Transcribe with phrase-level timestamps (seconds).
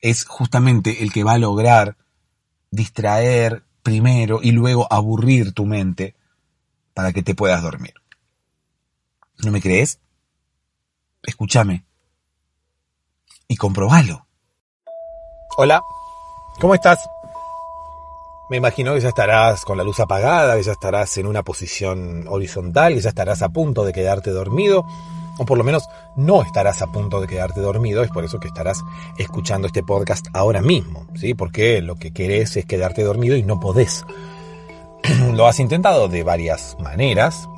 [0.00, 1.96] es justamente el que va a lograr
[2.70, 6.14] distraer primero y luego aburrir tu mente
[6.94, 7.94] para que te puedas dormir.
[9.38, 10.00] ¿No me crees?
[11.22, 11.84] Escúchame
[13.46, 14.26] y comprobalo.
[15.56, 15.82] Hola,
[16.60, 17.08] ¿cómo estás?
[18.50, 22.26] Me imagino que ya estarás con la luz apagada, que ya estarás en una posición
[22.28, 24.86] horizontal, que ya estarás a punto de quedarte dormido
[25.38, 28.48] o por lo menos no estarás a punto de quedarte dormido, es por eso que
[28.48, 28.82] estarás
[29.16, 31.34] escuchando este podcast ahora mismo, ¿sí?
[31.34, 34.04] Porque lo que querés es quedarte dormido y no podés.
[35.34, 37.48] lo has intentado de varias maneras,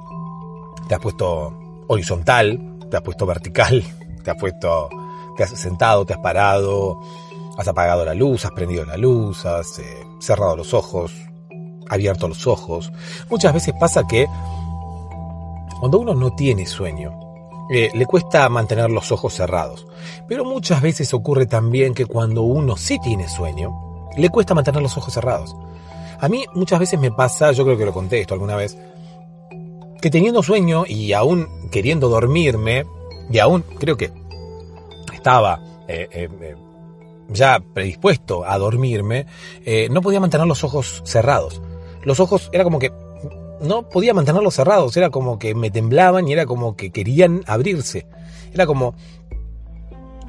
[0.89, 1.57] te has puesto
[1.89, 2.61] horizontal,
[2.91, 3.85] te has puesto vertical,
[4.25, 4.91] te has puesto,
[5.37, 7.01] te has sentado, te has parado,
[7.57, 11.13] has apagado la luz, has prendido la luz, has eh, cerrado los ojos,
[11.89, 12.93] abierto los ojos.
[13.31, 14.27] Muchas veces pasa que
[15.81, 17.30] cuando uno no tiene sueño,
[17.73, 19.87] eh, le cuesta mantener los ojos cerrados.
[20.27, 24.97] Pero muchas veces ocurre también que cuando uno sí tiene sueño, le cuesta mantener los
[24.97, 25.55] ojos cerrados.
[26.19, 28.77] A mí muchas veces me pasa, yo creo que lo conté esto alguna vez,
[30.03, 32.85] que teniendo sueño y aún queriendo dormirme,
[33.31, 34.11] y aún creo que
[35.15, 36.57] estaba eh, eh,
[37.29, 39.27] ya predispuesto a dormirme,
[39.91, 41.63] no podía mantener los ojos cerrados.
[42.03, 42.91] Los ojos era como que
[43.61, 48.07] no podía mantenerlos cerrados, era como que me temblaban y era como que querían abrirse.
[48.53, 48.95] Era como,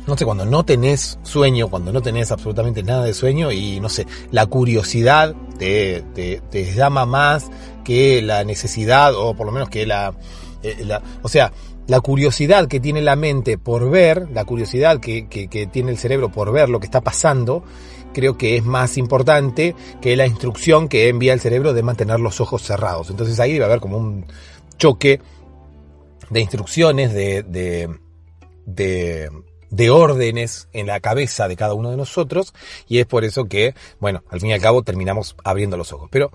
[0.08, 3.90] no sé, cuando no tenés sueño, cuando no tenés absolutamente nada de sueño y no
[3.90, 7.50] sé, la curiosidad te, te, llama más
[7.84, 10.14] que la necesidad o por lo menos que la,
[10.64, 10.88] eh,
[11.22, 11.52] o sea,
[11.88, 15.98] la curiosidad que tiene la mente por ver, la curiosidad que, que, que tiene el
[15.98, 17.64] cerebro por ver lo que está pasando,
[18.14, 22.42] creo que es más importante que la instrucción que envía el cerebro de mantener los
[22.42, 23.10] ojos cerrados.
[23.10, 24.26] Entonces ahí debe haber como un
[24.78, 25.22] choque
[26.30, 29.30] de instrucciones, de, de,
[29.70, 32.54] de, órdenes en la cabeza de cada uno de nosotros
[32.88, 36.10] y es por eso que, bueno, al fin y al cabo terminamos abriendo los ojos.
[36.12, 36.32] Pero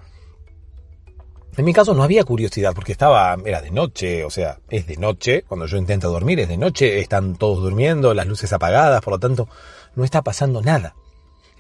[1.56, 4.98] en mi caso no había curiosidad porque estaba, era de noche, o sea, es de
[4.98, 9.14] noche, cuando yo intento dormir es de noche, están todos durmiendo, las luces apagadas, por
[9.14, 9.48] lo tanto
[9.94, 10.94] no está pasando nada.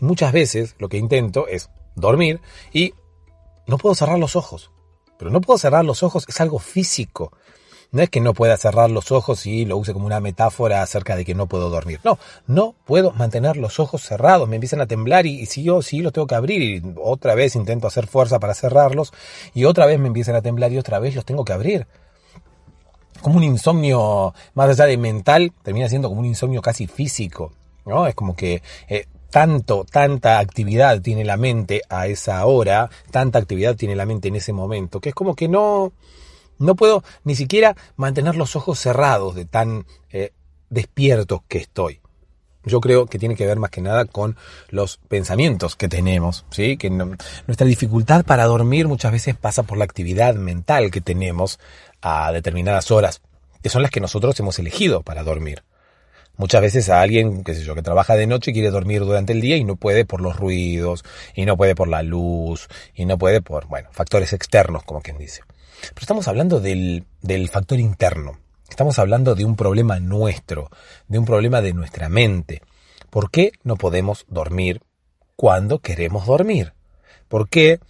[0.00, 2.40] Muchas veces lo que intento es dormir
[2.72, 2.94] y
[3.66, 4.70] no puedo cerrar los ojos.
[5.18, 7.32] Pero no puedo cerrar los ojos, es algo físico.
[7.92, 11.16] No es que no pueda cerrar los ojos y lo use como una metáfora acerca
[11.16, 12.00] de que no puedo dormir.
[12.04, 16.00] No, no puedo mantener los ojos cerrados, me empiezan a temblar y, si yo sí
[16.00, 19.12] los tengo que abrir y otra vez intento hacer fuerza para cerrarlos
[19.54, 21.86] y otra vez me empiezan a temblar y otra vez los tengo que abrir.
[23.22, 27.52] Como un insomnio, más allá de mental, termina siendo como un insomnio casi físico.
[27.86, 28.06] ¿no?
[28.06, 33.76] Es como que eh, tanto, tanta actividad tiene la mente a esa hora, tanta actividad
[33.76, 35.92] tiene la mente en ese momento, que es como que no,
[36.58, 40.32] no puedo ni siquiera mantener los ojos cerrados de tan eh,
[40.70, 42.00] despierto que estoy.
[42.64, 44.36] yo creo que tiene que ver más que nada con
[44.70, 46.76] los pensamientos que tenemos, ¿sí?
[46.76, 51.60] Que nuestra dificultad para dormir muchas veces pasa por la actividad mental que tenemos
[52.00, 53.20] a determinadas horas,
[53.62, 55.62] que son las que nosotros hemos elegido para dormir.
[56.38, 59.40] Muchas veces a alguien, qué sé yo, que trabaja de noche quiere dormir durante el
[59.40, 61.04] día y no puede por los ruidos,
[61.34, 65.18] y no puede por la luz, y no puede por, bueno, factores externos, como quien
[65.18, 65.42] dice.
[65.80, 68.38] Pero estamos hablando del, del factor interno.
[68.68, 70.70] Estamos hablando de un problema nuestro,
[71.08, 72.62] de un problema de nuestra mente.
[73.10, 74.82] ¿Por qué no podemos dormir
[75.36, 76.74] cuando queremos dormir?
[77.28, 77.80] ¿Por qué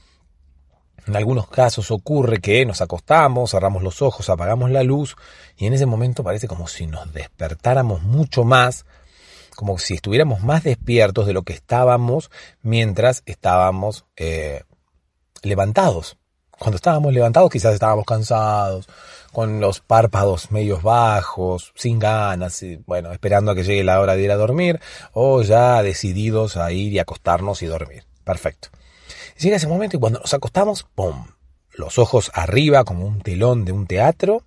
[1.06, 5.16] en algunos casos ocurre que nos acostamos, cerramos los ojos, apagamos la luz
[5.56, 8.86] y en ese momento parece como si nos despertáramos mucho más,
[9.54, 12.30] como si estuviéramos más despiertos de lo que estábamos
[12.62, 14.64] mientras estábamos eh,
[15.42, 16.18] levantados.
[16.58, 18.88] Cuando estábamos levantados quizás estábamos cansados,
[19.32, 24.22] con los párpados medios bajos, sin ganas, bueno, esperando a que llegue la hora de
[24.22, 24.80] ir a dormir,
[25.12, 28.04] o ya decididos a ir y acostarnos y dormir.
[28.24, 28.70] Perfecto.
[29.38, 31.26] Llega ese momento y cuando nos acostamos, ¡pum!
[31.72, 34.42] Los ojos arriba como un telón de un teatro,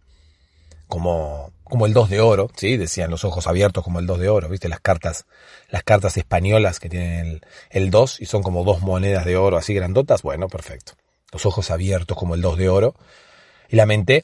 [0.87, 2.75] como, como el dos de oro, ¿sí?
[2.75, 4.67] Decían los ojos abiertos como el dos de oro, ¿viste?
[4.67, 5.25] Las cartas,
[5.69, 9.57] las cartas españolas que tienen el, el dos y son como dos monedas de oro
[9.57, 10.93] así grandotas, bueno, perfecto.
[11.31, 12.95] Los ojos abiertos como el dos de oro.
[13.69, 14.23] Y la mente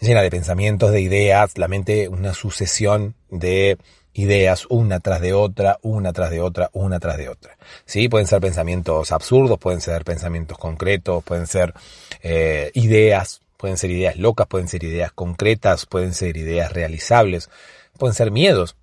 [0.00, 3.78] llena de pensamientos, de ideas, la mente una sucesión de
[4.14, 7.58] ideas una tras de otra, una tras de otra, una tras de otra.
[7.84, 11.74] Sí, pueden ser pensamientos absurdos, pueden ser pensamientos concretos, pueden ser
[12.22, 17.50] eh, ideas, pueden ser ideas locas, pueden ser ideas concretas, pueden ser ideas realizables,
[17.98, 18.76] pueden ser miedos.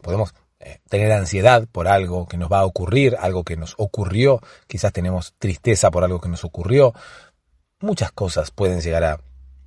[0.00, 4.40] Podemos eh, tener ansiedad por algo que nos va a ocurrir, algo que nos ocurrió,
[4.68, 6.94] quizás tenemos tristeza por algo que nos ocurrió.
[7.80, 9.20] Muchas cosas pueden llegar a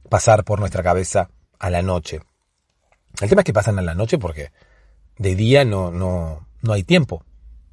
[0.09, 1.29] pasar por nuestra cabeza
[1.59, 2.21] a la noche.
[3.21, 4.51] El tema es que pasan a la noche porque
[5.17, 7.23] de día no, no, no hay tiempo.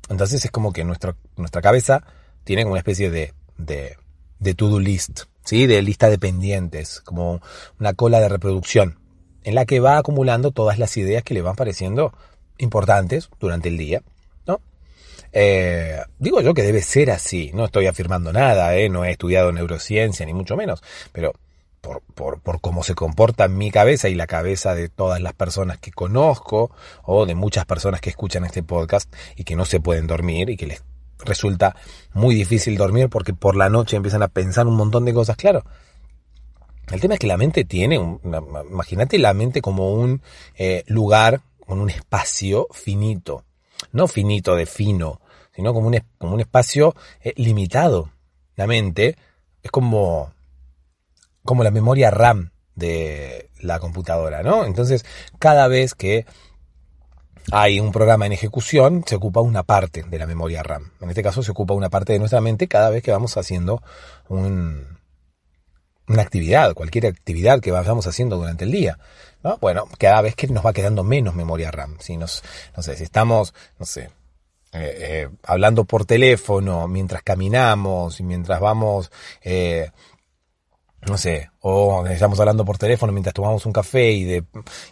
[0.09, 2.03] Entonces es como que nuestra, nuestra cabeza
[2.45, 3.97] tiene una especie de, de,
[4.39, 5.67] de to-do list, ¿sí?
[5.67, 7.41] De lista de pendientes, como
[7.79, 8.99] una cola de reproducción,
[9.45, 12.13] en la que va acumulando todas las ideas que le van pareciendo
[12.59, 14.03] importantes durante el día,
[14.47, 14.61] ¿no?
[15.33, 18.89] Eh, digo yo que debe ser así, no estoy afirmando nada, ¿eh?
[18.89, 20.83] no he estudiado neurociencia, ni mucho menos,
[21.13, 21.35] pero
[21.81, 25.79] por, por, por, cómo se comporta mi cabeza y la cabeza de todas las personas
[25.79, 26.71] que conozco
[27.05, 30.57] o de muchas personas que escuchan este podcast y que no se pueden dormir y
[30.57, 30.83] que les
[31.19, 31.77] resulta
[32.13, 35.37] muy difícil dormir porque por la noche empiezan a pensar un montón de cosas.
[35.37, 35.65] Claro,
[36.91, 37.97] el tema es que la mente tiene,
[38.71, 40.23] imagínate la mente como un
[40.57, 43.45] eh, lugar, con un espacio finito,
[43.93, 45.21] no finito de fino,
[45.55, 48.11] sino como un, como un espacio eh, limitado.
[48.57, 49.17] La mente
[49.63, 50.33] es como
[51.49, 54.67] como la memoria RAM de la computadora, ¿no?
[54.67, 55.07] Entonces,
[55.39, 56.27] cada vez que
[57.51, 60.93] hay un programa en ejecución, se ocupa una parte de la memoria RAM.
[61.01, 63.83] En este caso, se ocupa una parte de nuestra mente cada vez que vamos haciendo
[64.29, 64.99] un,
[66.07, 68.99] una actividad, cualquier actividad que vayamos haciendo durante el día.
[69.43, 69.57] ¿no?
[69.57, 71.97] Bueno, cada vez que nos va quedando menos memoria RAM.
[71.99, 72.45] Si nos,
[72.77, 74.11] no sé, si estamos, no sé,
[74.75, 79.11] eh, eh, hablando por teléfono mientras caminamos mientras vamos
[79.43, 79.93] eh,
[81.07, 84.45] no sé, o estamos hablando por teléfono mientras tomamos un café y, de,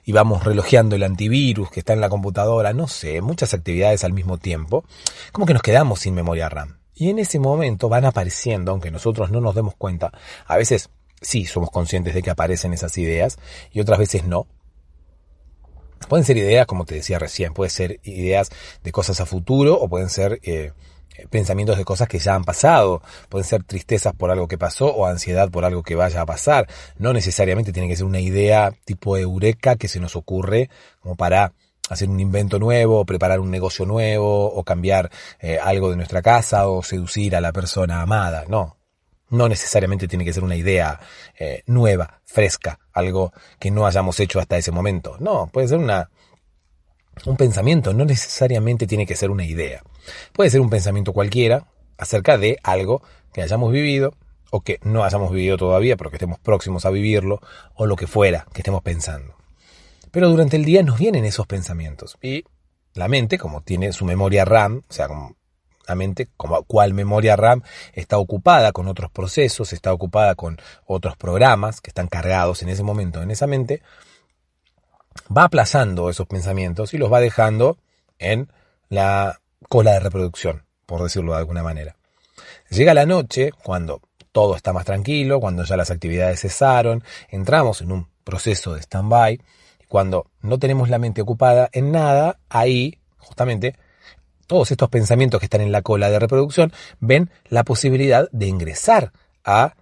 [0.04, 4.12] y vamos relojeando el antivirus que está en la computadora, no sé, muchas actividades al
[4.12, 4.84] mismo tiempo,
[5.32, 6.78] como que nos quedamos sin memoria RAM.
[6.94, 10.12] Y en ese momento van apareciendo, aunque nosotros no nos demos cuenta,
[10.46, 10.90] a veces
[11.20, 13.38] sí somos conscientes de que aparecen esas ideas
[13.72, 14.46] y otras veces no.
[16.08, 18.50] Pueden ser ideas, como te decía recién, pueden ser ideas
[18.82, 20.72] de cosas a futuro o pueden ser eh,
[21.30, 23.02] pensamientos de cosas que ya han pasado.
[23.28, 26.66] Pueden ser tristezas por algo que pasó o ansiedad por algo que vaya a pasar.
[26.98, 30.70] No necesariamente tiene que ser una idea tipo eureka que se nos ocurre
[31.00, 31.52] como para
[31.88, 36.68] hacer un invento nuevo, preparar un negocio nuevo, o cambiar eh, algo de nuestra casa,
[36.68, 38.44] o seducir a la persona amada.
[38.48, 38.76] No.
[39.28, 41.00] No necesariamente tiene que ser una idea
[41.38, 45.16] eh, nueva, fresca, algo que no hayamos hecho hasta ese momento.
[45.18, 46.10] No, puede ser una,
[47.24, 49.82] un pensamiento, no necesariamente tiene que ser una idea.
[50.32, 51.66] Puede ser un pensamiento cualquiera
[51.98, 54.14] acerca de algo que hayamos vivido
[54.50, 57.40] o que no hayamos vivido todavía, pero que estemos próximos a vivirlo,
[57.74, 59.34] o lo que fuera que estemos pensando.
[60.10, 62.44] Pero durante el día nos vienen esos pensamientos y
[62.94, 65.08] la mente, como tiene su memoria RAM, o sea,
[65.86, 71.16] la mente, como cual memoria RAM, está ocupada con otros procesos, está ocupada con otros
[71.16, 73.82] programas que están cargados en ese momento en esa mente,
[75.34, 77.78] va aplazando esos pensamientos y los va dejando
[78.18, 78.50] en
[78.88, 81.96] la cola de reproducción, por decirlo de alguna manera.
[82.70, 84.00] Llega la noche, cuando
[84.32, 89.40] todo está más tranquilo, cuando ya las actividades cesaron, entramos en un proceso de stand-by,
[89.88, 93.76] cuando no tenemos la mente ocupada en nada, ahí, justamente
[94.46, 99.12] todos estos pensamientos que están en la cola de reproducción ven la posibilidad de ingresar
[99.44, 99.74] a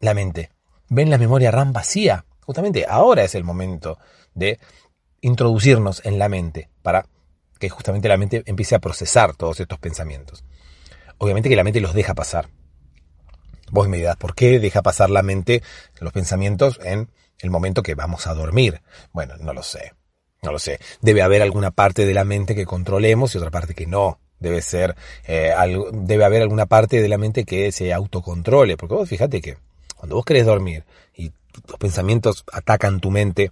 [0.00, 0.50] la mente.
[0.88, 2.24] Ven la memoria RAM vacía.
[2.40, 3.98] Justamente ahora es el momento
[4.34, 4.58] de
[5.20, 7.06] introducirnos en la mente para
[7.58, 10.44] que justamente la mente empiece a procesar todos estos pensamientos.
[11.18, 12.48] Obviamente que la mente los deja pasar.
[13.70, 15.62] Vos me dirás, ¿por qué deja pasar la mente
[16.00, 18.82] los pensamientos en el momento que vamos a dormir?
[19.12, 19.94] Bueno, no lo sé.
[20.42, 20.78] No lo sé.
[21.00, 24.20] Debe haber alguna parte de la mente que controlemos y otra parte que no.
[24.38, 24.94] Debe ser,
[25.26, 28.76] eh, algo, debe haber alguna parte de la mente que se autocontrole.
[28.76, 29.56] Porque vos fíjate que
[29.96, 30.84] cuando vos querés dormir
[31.14, 31.32] y
[31.66, 33.50] los pensamientos atacan tu mente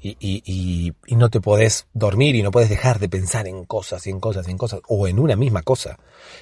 [0.00, 4.06] y, y, y, no te podés dormir y no puedes dejar de pensar en cosas
[4.06, 5.98] y en cosas y en cosas, o en una misma cosa.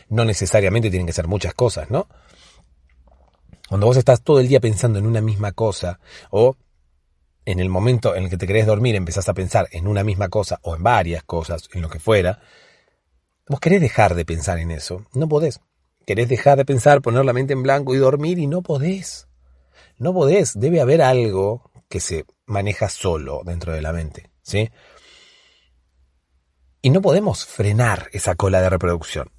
[0.09, 2.09] No necesariamente tienen que ser muchas cosas, ¿no?
[3.69, 5.99] Cuando vos estás todo el día pensando en una misma cosa,
[6.31, 6.57] o
[7.45, 10.29] en el momento en el que te querés dormir empezás a pensar en una misma
[10.29, 12.41] cosa o en varias cosas, en lo que fuera,
[13.49, 15.61] vos querés dejar de pensar en eso, no podés.
[16.07, 19.29] Querés dejar de pensar, poner la mente en blanco y dormir y no podés.
[19.99, 24.71] No podés, debe haber algo que se maneja solo dentro de la mente, ¿sí?
[26.83, 29.31] Y no podemos frenar esa cola de reproducción.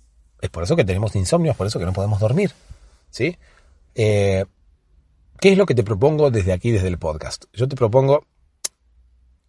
[0.42, 2.54] Es por eso que tenemos insomnio, es por eso que no podemos dormir,
[3.10, 3.38] ¿sí?
[3.96, 4.46] Eh,
[5.40, 7.46] ¿Qué es lo que te propongo desde aquí, desde el podcast?
[7.54, 8.26] Yo te propongo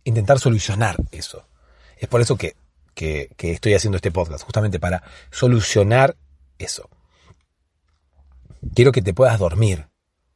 [0.05, 1.47] intentar solucionar eso.
[1.97, 2.57] Es por eso que,
[2.95, 6.17] estoy haciendo este podcast, justamente para solucionar
[6.59, 6.89] eso.
[8.75, 9.89] Quiero que te puedas dormir.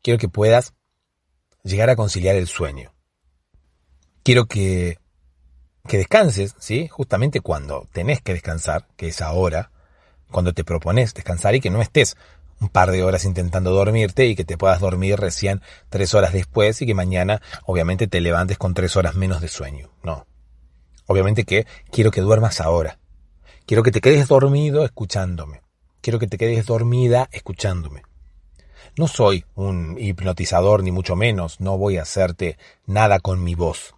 [0.03, 0.75] Quiero que puedas
[1.63, 2.94] llegar a conciliar el sueño.
[4.25, 4.97] Quiero que,
[5.87, 6.89] que descanses, ¿sí?
[6.89, 9.71] Justamente cuando tenés que descansar, que es ahora,
[10.31, 12.17] cuando te propones descansar y que no estés
[12.59, 16.81] un par de horas intentando dormirte y que te puedas dormir recién tres horas después
[16.81, 19.91] y que mañana obviamente te levantes con tres horas menos de sueño.
[20.03, 20.27] No.
[21.07, 22.99] Obviamente que quiero que duermas ahora.
[23.67, 25.61] Quiero que te quedes dormido escuchándome.
[26.01, 28.05] Quiero que te quedes dormida escuchándome.
[28.97, 33.95] No soy un hipnotizador ni mucho menos, no voy a hacerte nada con mi voz.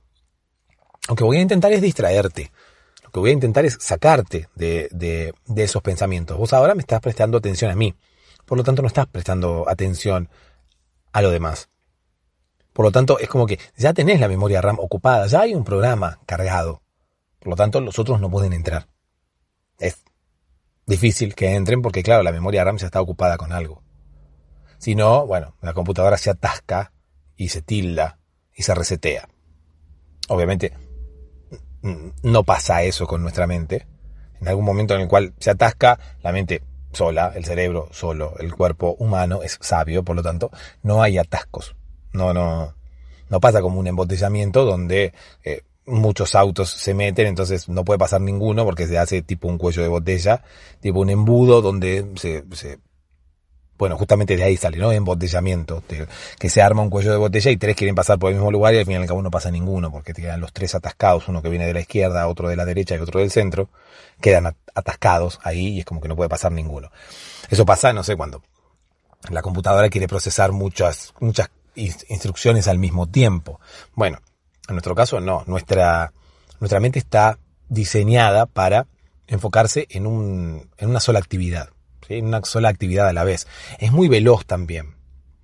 [1.08, 2.50] Lo que voy a intentar es distraerte.
[3.04, 6.36] Lo que voy a intentar es sacarte de, de, de esos pensamientos.
[6.36, 7.94] Vos ahora me estás prestando atención a mí.
[8.44, 10.28] Por lo tanto, no estás prestando atención
[11.12, 11.68] a lo demás.
[12.72, 15.64] Por lo tanto, es como que ya tenés la memoria RAM ocupada, ya hay un
[15.64, 16.82] programa cargado.
[17.38, 18.86] Por lo tanto, los otros no pueden entrar.
[19.78, 20.04] Es
[20.84, 23.82] difícil que entren porque, claro, la memoria RAM ya está ocupada con algo.
[24.78, 26.92] Si no, bueno, la computadora se atasca
[27.34, 28.18] y se tilda
[28.54, 29.28] y se resetea.
[30.28, 30.72] Obviamente,
[32.22, 33.86] no pasa eso con nuestra mente.
[34.40, 36.62] En algún momento en el cual se atasca, la mente
[36.92, 40.50] sola, el cerebro solo, el cuerpo humano es sabio, por lo tanto,
[40.82, 41.76] no hay atascos.
[42.12, 42.74] No, no,
[43.28, 45.12] no pasa como un embotellamiento donde
[45.44, 49.58] eh, muchos autos se meten, entonces no puede pasar ninguno porque se hace tipo un
[49.58, 50.42] cuello de botella,
[50.80, 52.78] tipo un embudo donde se, se
[53.78, 54.92] bueno, justamente de ahí sale, ¿no?
[54.92, 55.82] Embotellamiento,
[56.38, 58.74] que se arma un cuello de botella y tres quieren pasar por el mismo lugar
[58.74, 61.42] y al final al cabo no pasa ninguno, porque te quedan los tres atascados, uno
[61.42, 63.68] que viene de la izquierda, otro de la derecha y otro del centro,
[64.20, 66.90] quedan atascados ahí y es como que no puede pasar ninguno.
[67.50, 68.42] Eso pasa, no sé cuándo.
[69.30, 73.60] La computadora quiere procesar muchas, muchas instrucciones al mismo tiempo.
[73.94, 74.20] Bueno,
[74.68, 76.12] en nuestro caso no, nuestra,
[76.60, 78.86] nuestra mente está diseñada para
[79.26, 81.70] enfocarse en, un, en una sola actividad
[82.08, 83.46] en una sola actividad a la vez.
[83.78, 84.94] Es muy veloz también,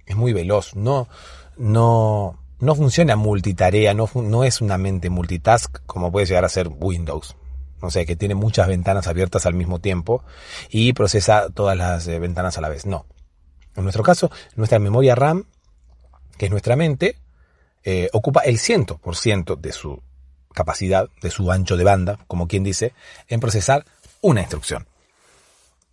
[0.06, 1.08] es muy veloz, no,
[1.56, 6.68] no, no funciona multitarea, no, no es una mente multitask como puede llegar a ser
[6.68, 7.36] Windows.
[7.80, 10.22] O sea, que tiene muchas ventanas abiertas al mismo tiempo
[10.70, 12.86] y procesa todas las eh, ventanas a la vez.
[12.86, 13.06] No.
[13.74, 15.46] En nuestro caso, nuestra memoria RAM,
[16.38, 17.16] que es nuestra mente,
[17.82, 20.00] eh, ocupa el 100% de su
[20.54, 22.92] capacidad, de su ancho de banda, como quien dice,
[23.26, 23.84] en procesar
[24.20, 24.86] una instrucción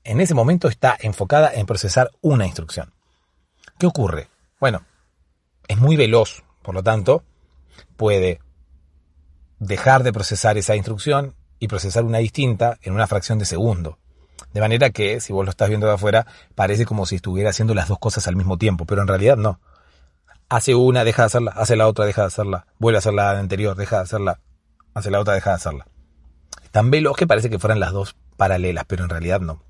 [0.10, 2.92] en ese momento está enfocada en procesar una instrucción.
[3.78, 4.28] ¿Qué ocurre?
[4.60, 4.82] Bueno,
[5.68, 7.24] es muy veloz, por lo tanto,
[7.96, 8.40] puede
[9.60, 14.00] dejar de procesar esa instrucción y procesar una distinta en una fracción de segundo.
[14.52, 16.26] De manera que, si vos lo estás viendo de afuera,
[16.56, 19.60] parece como si estuviera haciendo las dos cosas al mismo tiempo, pero en realidad no.
[20.50, 23.38] Hace una, deja de hacerla, hace la otra, deja de hacerla, vuelve a hacer la
[23.38, 24.40] anterior, deja de hacerla,
[24.96, 25.88] hace la otra, deja de hacerla.
[26.72, 29.69] Tan veloz que parece que fueran las dos paralelas, pero en realidad no.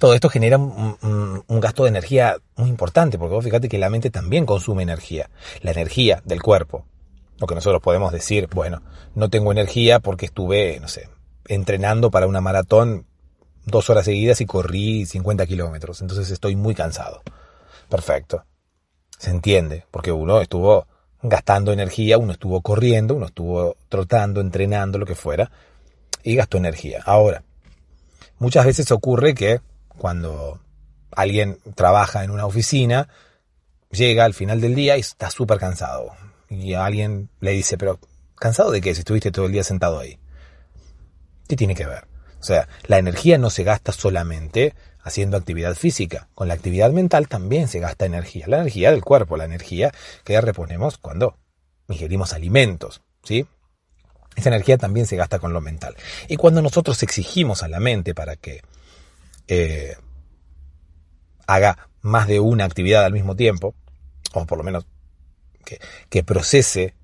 [0.00, 4.08] Todo esto genera un, gasto de energía muy importante, porque vos fíjate que la mente
[4.08, 5.28] también consume energía,
[5.60, 6.86] la energía del cuerpo.
[7.36, 8.80] Lo que nosotros podemos decir, bueno,
[9.14, 11.10] no tengo energía porque estuve, no sé,
[11.48, 13.04] entrenando para una maratón
[13.66, 17.20] dos horas seguidas y corrí 50 kilómetros, entonces estoy muy cansado.
[17.90, 18.46] Perfecto.
[19.18, 20.86] Se entiende, porque uno estuvo
[21.22, 25.50] gastando energía, uno estuvo corriendo, uno estuvo trotando, entrenando, lo que fuera.
[26.22, 27.02] y gasto energía.
[27.04, 27.42] Ahora,
[28.38, 29.60] muchas veces ocurre que
[30.00, 30.58] cuando
[31.10, 33.10] alguien trabaja en una oficina,
[33.90, 36.12] llega al final del día y está súper cansado.
[36.48, 38.00] Y alguien le dice, pero
[38.34, 40.18] ¿cansado de qué si estuviste todo el día sentado ahí?
[41.46, 42.06] ¿Qué tiene que ver?
[42.40, 46.28] O sea, la energía no se gasta solamente haciendo actividad física.
[46.34, 48.46] Con la actividad mental también se gasta energía.
[48.48, 49.92] La energía del cuerpo, la energía
[50.24, 51.36] que reponemos cuando
[51.88, 53.02] ingerimos alimentos.
[53.22, 53.46] ¿sí?
[54.34, 55.94] Esa energía también se gasta con lo mental.
[56.26, 58.62] Y cuando nosotros exigimos a la mente para que
[59.50, 59.96] eh,
[61.46, 63.74] haga más de una actividad al mismo tiempo,
[64.32, 64.86] o por lo menos
[65.64, 66.94] que, que procese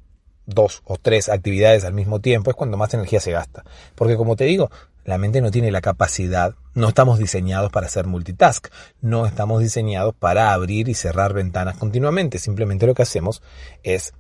[0.46, 3.64] dos o tres actividades al mismo tiempo, es cuando más energía se gasta.
[3.96, 4.70] Porque como te digo,
[5.04, 8.68] la mente no tiene la capacidad, no estamos diseñados para hacer multitask,
[9.00, 13.42] no estamos diseñados para abrir y cerrar ventanas continuamente, simplemente lo que hacemos
[13.82, 14.14] es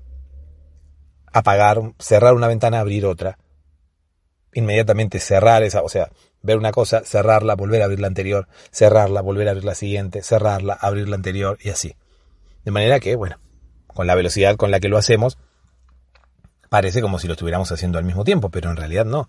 [1.32, 3.38] apagar, cerrar una ventana, abrir otra,
[4.52, 6.10] inmediatamente cerrar esa, o sea,
[6.46, 10.22] ver una cosa, cerrarla, volver a abrir la anterior, cerrarla, volver a abrir la siguiente,
[10.22, 11.96] cerrarla, abrir la anterior y así.
[12.64, 13.38] De manera que, bueno,
[13.86, 15.38] con la velocidad con la que lo hacemos,
[16.70, 19.28] parece como si lo estuviéramos haciendo al mismo tiempo, pero en realidad no.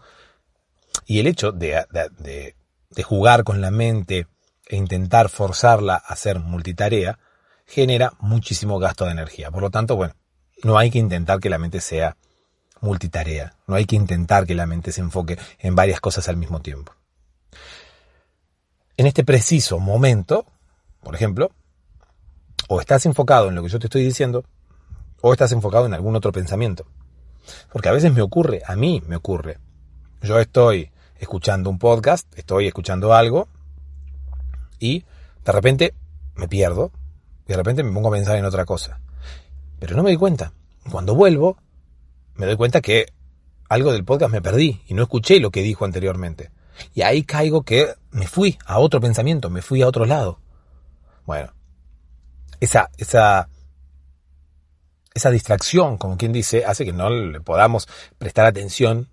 [1.05, 2.55] Y el hecho de, de,
[2.89, 4.27] de jugar con la mente
[4.67, 7.19] e intentar forzarla a hacer multitarea
[7.65, 9.51] genera muchísimo gasto de energía.
[9.51, 10.15] Por lo tanto, bueno,
[10.63, 12.17] no hay que intentar que la mente sea
[12.81, 13.55] multitarea.
[13.67, 16.93] No hay que intentar que la mente se enfoque en varias cosas al mismo tiempo.
[18.97, 20.43] En este preciso momento,
[21.03, 21.51] por ejemplo,
[22.67, 24.43] o estás enfocado en lo que yo te estoy diciendo,
[25.21, 26.87] o estás enfocado en algún otro pensamiento.
[27.71, 29.59] Porque a veces me ocurre, a mí me ocurre.
[30.23, 33.47] Yo estoy escuchando un podcast, estoy escuchando algo,
[34.79, 35.05] y
[35.45, 35.93] de repente
[36.33, 36.91] me pierdo,
[37.45, 38.99] y de repente me pongo a pensar en otra cosa.
[39.79, 40.53] Pero no me doy cuenta.
[40.91, 41.57] Cuando vuelvo,
[42.33, 43.05] me doy cuenta que
[43.69, 46.49] algo del podcast me perdí y no escuché lo que dijo anteriormente.
[46.93, 50.39] Y ahí caigo que me fui a otro pensamiento, me fui a otro lado.
[51.25, 51.53] Bueno,
[52.59, 53.49] esa, esa,
[55.13, 59.09] esa distracción, como quien dice, hace que no le podamos prestar atención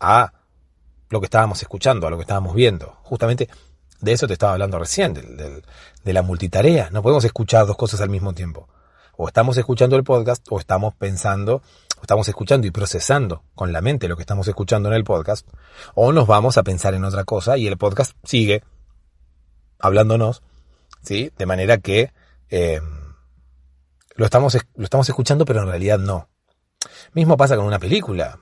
[0.00, 0.32] a
[1.10, 2.96] lo que estábamos escuchando, a lo que estábamos viendo.
[3.02, 3.48] Justamente
[4.00, 6.90] de eso te estaba hablando recién, de la multitarea.
[6.90, 8.68] No podemos escuchar dos cosas al mismo tiempo
[9.16, 11.62] o estamos escuchando el podcast o estamos pensando,
[12.02, 15.48] estamos escuchando y procesando con la mente lo que estamos escuchando en el podcast,
[15.94, 18.62] o nos vamos a pensar en otra cosa y el podcast sigue
[19.78, 20.42] hablándonos,
[21.02, 21.32] ¿sí?
[21.36, 22.12] De manera que
[22.50, 22.80] eh,
[24.16, 26.28] lo, estamos, lo estamos escuchando, pero en realidad no.
[27.12, 28.40] Mismo pasa con una película.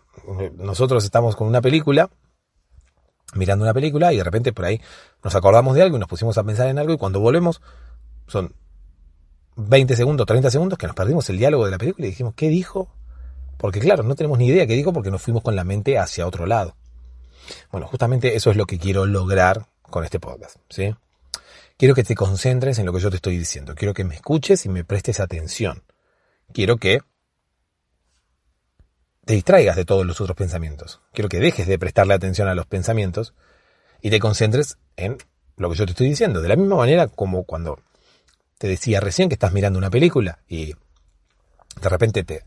[0.56, 2.10] Nosotros estamos con una película,
[3.34, 4.80] mirando una película y de repente por ahí
[5.22, 7.60] nos acordamos de algo y nos pusimos a pensar en algo y cuando volvemos
[8.26, 8.54] son
[9.56, 12.48] 20 segundos, 30 segundos que nos perdimos el diálogo de la película y dijimos, ¿qué
[12.48, 12.88] dijo?
[13.60, 16.26] Porque claro, no tenemos ni idea qué dijo porque nos fuimos con la mente hacia
[16.26, 16.76] otro lado.
[17.70, 20.94] Bueno, justamente eso es lo que quiero lograr con este podcast, ¿sí?
[21.76, 23.74] Quiero que te concentres en lo que yo te estoy diciendo.
[23.74, 25.82] Quiero que me escuches y me prestes atención.
[26.54, 27.00] Quiero que
[29.26, 31.00] te distraigas de todos los otros pensamientos.
[31.12, 33.34] Quiero que dejes de prestarle atención a los pensamientos
[34.00, 35.18] y te concentres en
[35.56, 36.40] lo que yo te estoy diciendo.
[36.40, 37.78] De la misma manera como cuando
[38.56, 40.74] te decía recién que estás mirando una película y
[41.80, 42.44] de repente te,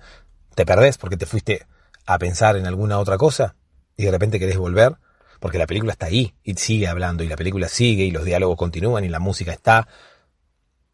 [0.55, 1.65] te perdés porque te fuiste
[2.05, 3.55] a pensar en alguna otra cosa
[3.97, 4.97] y de repente querés volver
[5.39, 8.57] porque la película está ahí y sigue hablando y la película sigue y los diálogos
[8.57, 9.87] continúan y la música está.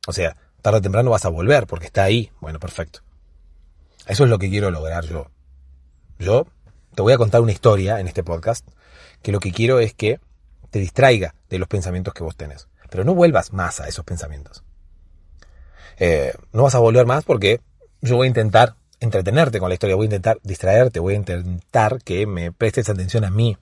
[0.08, 2.32] O sea, tarde o temprano vas a volver porque está ahí.
[2.40, 3.02] Bueno, perfecto.
[4.08, 5.30] Eso es lo que quiero lograr yo.
[6.18, 6.48] Yo
[6.96, 8.68] te voy a contar una historia en este podcast
[9.22, 10.20] que lo que quiero es que
[10.72, 12.68] te distraiga de los pensamientos que vos tenés.
[12.90, 14.64] Pero no vuelvas más a esos pensamientos.
[15.98, 17.62] Eh, no vas a volver más porque
[18.02, 22.02] yo voy a intentar entretenerte con la historia, voy a intentar distraerte, voy a intentar
[22.04, 23.58] que me prestes atención a mí,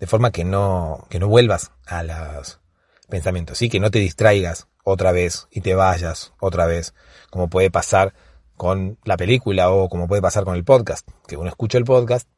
[0.00, 2.60] de forma que no, que no vuelvas a los
[3.08, 3.68] pensamientos, ¿sí?
[3.68, 6.94] que no te distraigas otra vez y te vayas otra vez,
[7.30, 8.14] como puede pasar
[8.56, 12.28] con la película o como puede pasar con el podcast, que uno escucha el podcast,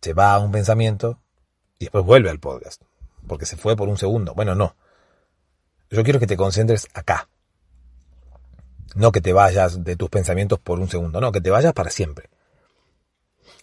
[0.00, 1.20] se va a un pensamiento
[1.78, 2.82] y después vuelve al podcast,
[3.26, 4.34] porque se fue por un segundo.
[4.34, 4.76] Bueno, no.
[5.90, 7.28] Yo quiero que te concentres acá,
[8.94, 11.90] no que te vayas de tus pensamientos por un segundo, no, que te vayas para
[11.90, 12.28] siempre.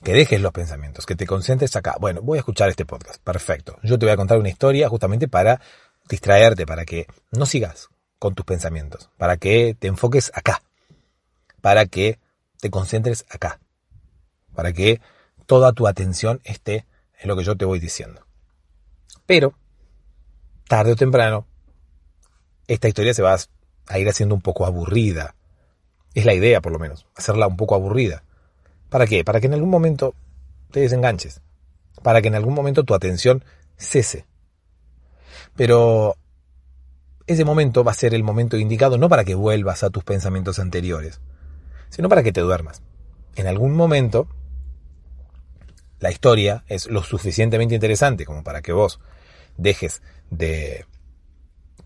[0.04, 1.96] Que dejes los pensamientos, que te concentres acá.
[2.00, 3.22] Bueno, voy a escuchar este podcast.
[3.24, 3.78] Perfecto.
[3.82, 5.60] Yo te voy a contar una historia justamente para
[6.08, 10.62] distraerte, para que no sigas con tus pensamientos, para que te enfoques acá,
[11.62, 12.20] para que
[12.60, 13.60] te concentres acá,
[14.54, 15.02] para que
[15.46, 16.86] toda tu atención esté
[17.20, 18.26] en lo que yo te voy diciendo.
[19.26, 19.54] Pero,
[20.68, 21.48] tarde o temprano,
[22.68, 23.40] esta historia se va a
[23.88, 25.36] a ir haciendo un poco aburrida.
[26.13, 28.23] Es la idea, por lo menos, hacerla un poco aburrida.
[28.89, 29.23] ¿Para qué?
[29.23, 30.13] Para que en algún momento
[30.71, 31.41] te desenganches.
[32.04, 33.43] para que en algún momento tu atención
[33.76, 34.26] cese.
[35.56, 36.15] Pero
[37.26, 40.60] ese momento va a ser el momento indicado no para que vuelvas a tus pensamientos
[40.60, 41.19] anteriores,
[41.89, 42.82] sino para que te duermas.
[43.36, 44.28] En algún momento,
[46.00, 49.00] la historia es lo suficientemente interesante como para que vos
[49.58, 50.86] dejes de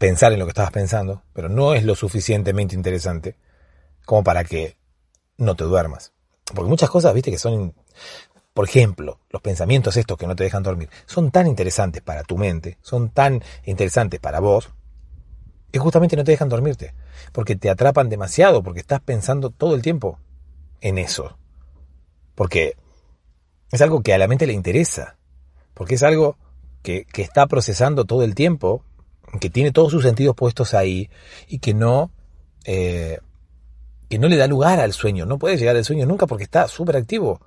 [0.01, 3.35] pensar en lo que estabas pensando, pero no es lo suficientemente interesante
[4.03, 4.75] como para que
[5.37, 6.11] no te duermas.
[6.55, 7.75] Porque muchas cosas, viste, que son,
[8.51, 12.35] por ejemplo, los pensamientos estos que no te dejan dormir, son tan interesantes para tu
[12.35, 14.71] mente, son tan interesantes para vos,
[15.71, 16.95] que justamente no te dejan dormirte.
[17.31, 20.17] Porque te atrapan demasiado, porque estás pensando todo el tiempo
[20.81, 21.37] en eso.
[22.33, 22.75] Porque
[23.71, 25.17] es algo que a la mente le interesa.
[25.75, 26.37] Porque es algo
[26.81, 28.83] que, que está procesando todo el tiempo,
[29.39, 31.09] que tiene todos sus sentidos puestos ahí
[31.47, 32.11] y que no,
[32.65, 33.19] eh,
[34.09, 35.25] que no le da lugar al sueño.
[35.25, 37.39] No puede llegar al sueño nunca porque está súper activo.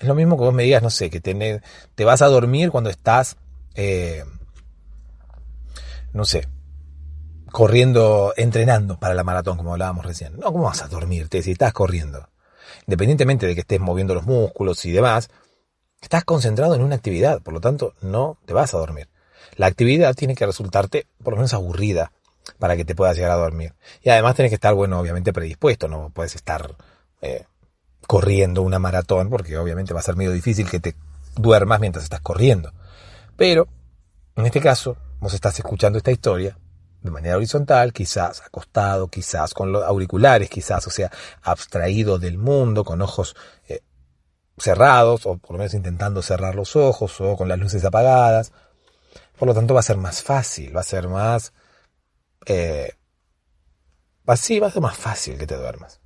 [0.00, 1.62] Es lo mismo que vos me digas, no sé, que te,
[1.94, 3.36] te vas a dormir cuando estás,
[3.74, 4.24] eh,
[6.12, 6.48] no sé,
[7.50, 10.38] corriendo, entrenando para la maratón, como hablábamos recién.
[10.38, 12.28] No, ¿cómo vas a dormirte si estás corriendo?
[12.86, 15.30] Independientemente de que estés moviendo los músculos y demás,
[16.00, 19.08] estás concentrado en una actividad, por lo tanto no te vas a dormir.
[19.56, 22.12] La actividad tiene que resultarte por lo menos aburrida
[22.58, 23.74] para que te puedas llegar a dormir.
[24.02, 26.76] Y además tienes que estar, bueno, obviamente predispuesto, no puedes estar
[27.22, 27.44] eh,
[28.06, 30.94] corriendo una maratón porque obviamente va a ser medio difícil que te
[31.34, 32.72] duermas mientras estás corriendo.
[33.36, 33.68] Pero,
[34.36, 36.56] en este caso, vos estás escuchando esta historia
[37.02, 41.10] de manera horizontal, quizás acostado, quizás con los auriculares, quizás, o sea,
[41.42, 43.36] abstraído del mundo, con ojos
[43.68, 43.80] eh,
[44.58, 48.52] cerrados, o por lo menos intentando cerrar los ojos, o con las luces apagadas.
[49.38, 51.52] Por lo tanto, va a ser más fácil, va a ser más...
[52.46, 52.92] Eh,
[54.36, 56.00] sí, va a ser más fácil que te duermas.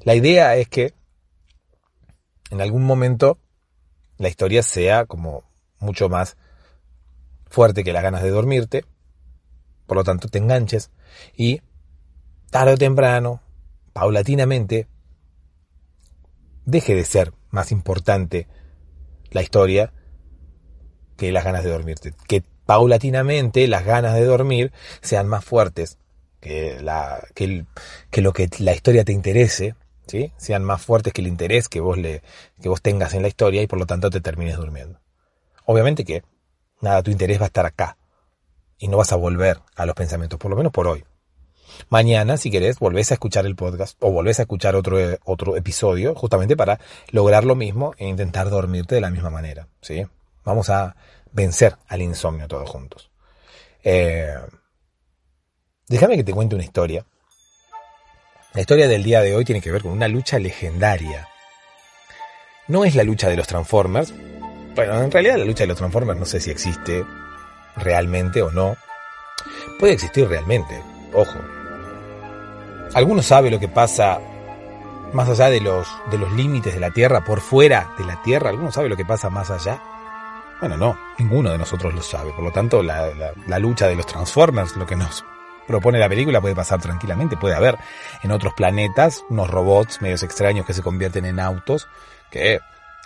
[0.00, 0.94] La idea es que
[2.50, 3.38] en algún momento
[4.16, 5.44] la historia sea como
[5.78, 6.36] mucho más
[7.48, 8.84] fuerte que las ganas de dormirte,
[9.86, 10.90] por lo tanto te enganches
[11.36, 11.62] y
[12.50, 13.42] tarde o temprano,
[13.92, 14.88] paulatinamente,
[16.64, 18.46] deje de ser más importante
[19.30, 19.92] la historia
[21.20, 22.14] que las ganas de dormirte.
[22.26, 25.98] Que paulatinamente las ganas de dormir sean más fuertes
[26.40, 27.66] que, la, que,
[28.10, 29.74] que lo que la historia te interese,
[30.06, 30.32] ¿sí?
[30.38, 32.22] sean más fuertes que el interés que vos, le,
[32.62, 34.98] que vos tengas en la historia y por lo tanto te termines durmiendo.
[35.66, 36.22] Obviamente que,
[36.80, 37.98] nada, tu interés va a estar acá,
[38.78, 41.04] y no vas a volver a los pensamientos, por lo menos por hoy.
[41.90, 46.14] Mañana, si querés, volvés a escuchar el podcast o volvés a escuchar otro, otro episodio
[46.14, 46.80] justamente para
[47.10, 49.68] lograr lo mismo e intentar dormirte de la misma manera.
[49.82, 50.06] ¿sí?
[50.44, 50.96] Vamos a
[51.32, 53.10] vencer al insomnio todos juntos.
[53.82, 54.34] Eh,
[55.88, 57.04] déjame que te cuente una historia.
[58.52, 61.28] La historia del día de hoy tiene que ver con una lucha legendaria.
[62.66, 64.12] No es la lucha de los Transformers.
[64.74, 67.04] Bueno, en realidad la lucha de los Transformers no sé si existe
[67.76, 68.76] realmente o no.
[69.78, 70.82] Puede existir realmente,
[71.14, 71.38] ojo.
[72.94, 74.20] ¿Alguno sabe lo que pasa
[75.12, 78.50] más allá de los, de los límites de la Tierra, por fuera de la Tierra?
[78.50, 79.80] ¿Alguno sabe lo que pasa más allá?
[80.60, 82.32] Bueno, no, ninguno de nosotros lo sabe.
[82.32, 83.10] Por lo tanto, la,
[83.46, 85.24] la, lucha de los Transformers, lo que nos
[85.66, 87.38] propone la película, puede pasar tranquilamente.
[87.38, 87.78] Puede haber
[88.22, 91.88] en otros planetas unos robots medios extraños que se convierten en autos
[92.30, 92.60] que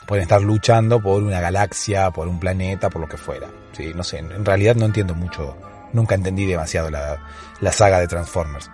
[0.07, 3.49] pueden estar luchando por una galaxia, por un planeta, por lo que fuera.
[3.73, 5.57] Sí, no sé, en realidad no entiendo mucho,
[5.93, 7.23] nunca entendí demasiado la,
[7.61, 8.69] la saga de Transformers.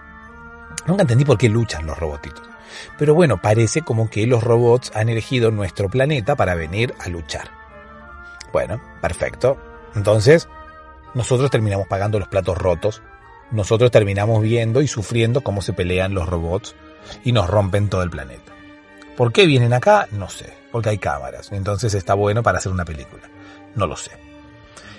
[0.86, 2.48] Nunca entendí por qué luchan los robotitos.
[2.98, 7.59] Pero bueno, parece como que los robots han elegido nuestro planeta para venir a luchar.
[8.52, 9.56] Bueno, perfecto.
[9.94, 10.48] Entonces,
[11.14, 13.02] nosotros terminamos pagando los platos rotos.
[13.50, 16.74] Nosotros terminamos viendo y sufriendo cómo se pelean los robots
[17.24, 18.52] y nos rompen todo el planeta.
[19.16, 20.06] ¿Por qué vienen acá?
[20.12, 23.22] No sé porque hay cámaras, entonces está bueno para hacer una película.
[23.74, 24.12] No lo sé.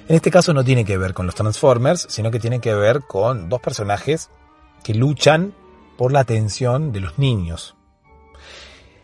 [0.07, 3.01] En este caso no tiene que ver con los Transformers, sino que tiene que ver
[3.01, 4.29] con dos personajes
[4.83, 5.53] que luchan
[5.97, 7.75] por la atención de los niños.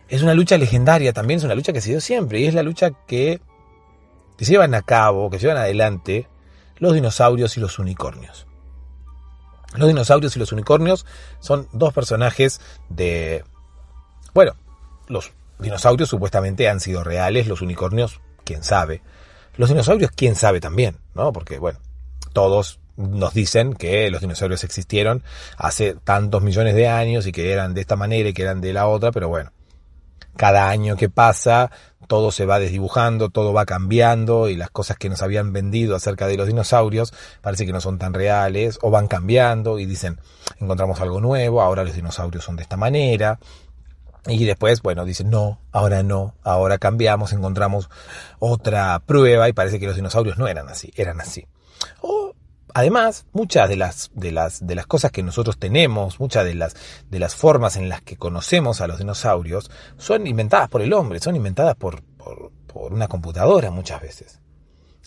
[0.10, 2.64] Es una lucha legendaria también, es una lucha que se dio siempre, y es la
[2.64, 3.42] lucha que,
[4.38, 6.28] que llevan a cabo, que llevan adelante
[6.78, 8.46] los dinosaurios y los unicornios.
[9.76, 11.06] Los dinosaurios y los unicornios
[11.40, 13.44] son dos personajes de...
[14.34, 14.56] Bueno,
[15.08, 19.02] los dinosaurios supuestamente han sido reales, los unicornios, quién sabe.
[19.56, 21.34] Los dinosaurios, quién sabe también, ¿no?
[21.34, 21.80] Porque, bueno,
[22.34, 25.24] todos nos dicen que los dinosaurios existieron
[25.58, 28.74] hace tantos millones de años y que eran de esta manera y que eran de
[28.74, 29.52] la otra, pero bueno,
[30.36, 31.72] cada año que pasa
[32.08, 36.28] todo se va desdibujando, todo va cambiando y las cosas que nos habían vendido acerca
[36.28, 40.20] de los dinosaurios parece que no son tan reales o van cambiando y dicen
[40.60, 43.40] encontramos algo nuevo, ahora los dinosaurios son de esta manera
[44.26, 47.90] Y después, bueno, dicen, no, ahora no, ahora cambiamos, encontramos
[48.40, 51.48] otra prueba y parece que los dinosaurios no eran así, eran así.
[52.74, 56.76] Además, muchas de las, de las, de las cosas que nosotros tenemos, muchas de las,
[57.10, 61.20] de las formas en las que conocemos a los dinosaurios, son inventadas por el hombre,
[61.20, 62.52] son inventadas por, por,
[62.92, 64.40] una computadora muchas veces.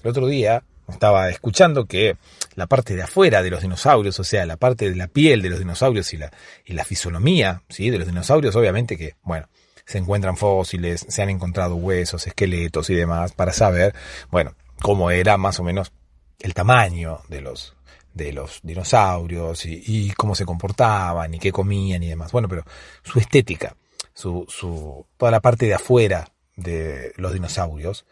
[0.03, 2.17] El otro día estaba escuchando que
[2.57, 5.51] la parte de afuera de los dinosaurios, o sea, la parte de la piel de
[5.51, 6.33] los dinosaurios y la,
[6.65, 7.91] y la fisonomía ¿sí?
[7.91, 9.49] de los dinosaurios, obviamente que, bueno,
[9.87, 13.95] se encuentran fósiles, se han encontrado huesos, esqueletos y demás para saber,
[14.31, 15.93] bueno, cómo era más o menos
[16.41, 17.75] el tamaño de los,
[18.15, 22.33] de los dinosaurios y, y cómo se comportaban y qué comían y demás.
[22.33, 22.65] Bueno, pero
[23.03, 23.77] su estética,
[24.15, 28.07] su, su, toda la parte de afuera de los dinosaurios,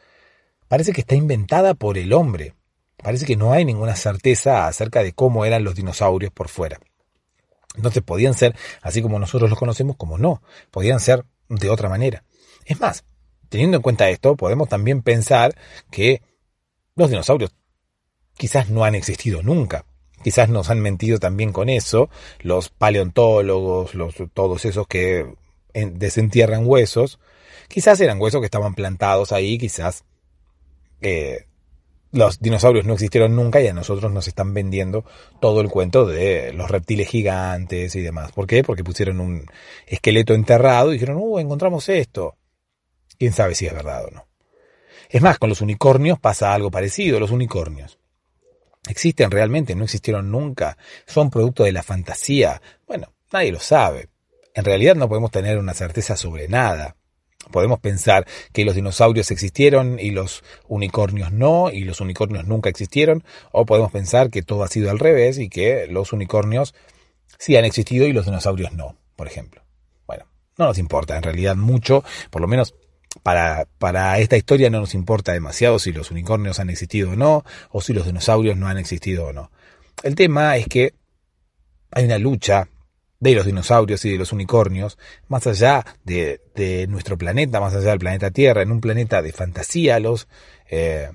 [0.69, 2.55] parece que está inventada por el hombre.
[2.97, 6.81] Parece que no hay ninguna certeza acerca de cómo eran los dinosaurios por fuera.
[7.77, 10.43] Entonces podían ser así como nosotros los conocemos, como no.
[10.71, 12.25] Podían ser de otra manera.
[12.65, 13.05] Es más,
[13.49, 15.55] teniendo en cuenta esto, podemos también pensar
[15.91, 16.23] que
[16.97, 17.55] los dinosaurios
[18.39, 19.85] quizás no han existido nunca.
[20.23, 22.09] Quizás nos han mentido también con eso,
[22.41, 25.27] los paleontólogos, los, todos esos que
[25.75, 27.21] desentierran huesos,
[27.69, 30.05] quizás eran huesos que estaban plantados ahí, quizás
[31.01, 31.45] eh,
[32.11, 35.05] los dinosaurios no existieron nunca y a nosotros nos están vendiendo
[35.41, 38.33] todo el cuento de los reptiles gigantes y demás.
[38.33, 38.65] ¿Por qué?
[38.65, 39.47] Porque pusieron un
[39.87, 42.37] esqueleto enterrado y dijeron, uh, encontramos esto.
[43.19, 44.27] Quién sabe si es verdad o no.
[45.11, 47.21] Es más, con los unicornios pasa algo parecido.
[47.21, 47.98] Los unicornios
[48.91, 52.61] existen realmente, no existieron nunca, son producto de la fantasía.
[52.87, 54.09] Bueno, nadie lo sabe.
[54.55, 56.97] En realidad no podemos tener una certeza sobre nada.
[57.51, 63.25] Podemos pensar que los dinosaurios existieron y los unicornios no, y los unicornios nunca existieron,
[63.53, 66.75] o podemos pensar que todo ha sido al revés y que los unicornios
[67.39, 69.63] sí han existido y los dinosaurios no, por ejemplo.
[70.07, 70.27] Bueno,
[70.59, 72.75] no nos importa en realidad mucho, por lo menos
[73.23, 77.45] para, para esta historia no nos importa demasiado si los unicornios han existido o no,
[77.71, 79.51] o si los dinosaurios no han existido o no.
[80.03, 80.95] El tema es que
[81.91, 82.69] hay una lucha
[83.21, 87.91] de los dinosaurios y de los unicornios, más allá de, de nuestro planeta, más allá
[87.91, 90.29] del planeta Tierra, en un planeta de fantasía, los
[90.71, 91.11] eh,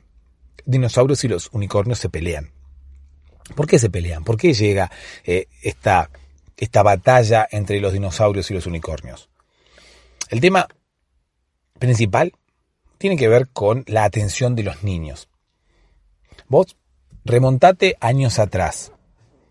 [0.65, 2.51] dinosaurios y los unicornios se pelean.
[3.55, 4.23] ¿Por qué se pelean?
[4.23, 4.91] ¿Por qué llega
[5.23, 6.09] eh, esta,
[6.57, 9.29] esta batalla entre los dinosaurios y los unicornios?
[10.29, 10.67] El tema
[11.83, 12.31] principal
[12.97, 15.27] tiene que ver con la atención de los niños.
[16.47, 16.77] Vos
[17.25, 18.93] remontate años atrás.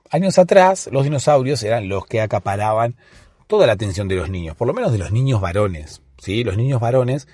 [0.09, 2.97] Años atrás, los dinosaurios eran los que acaparaban
[3.49, 6.01] toda la atención de los niños, por lo menos de los niños varones.
[6.17, 6.43] ¿sí?
[6.43, 7.29] Los niños varones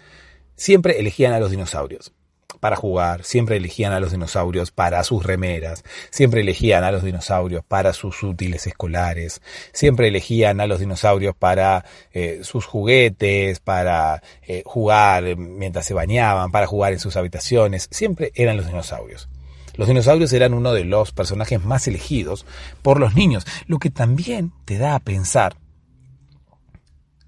[0.56, 2.12] siempre elegían a los dinosaurios
[2.58, 7.64] para jugar, siempre elegían a los dinosaurios para sus remeras, siempre elegían a los dinosaurios
[7.64, 9.40] para sus útiles escolares,
[9.72, 16.50] siempre elegían a los dinosaurios para eh, sus juguetes, para eh, jugar mientras se bañaban,
[16.50, 19.28] para jugar en sus habitaciones, siempre eran los dinosaurios.
[19.74, 22.44] Los dinosaurios eran uno de los personajes más elegidos
[22.82, 25.56] por los niños, lo que también te da a pensar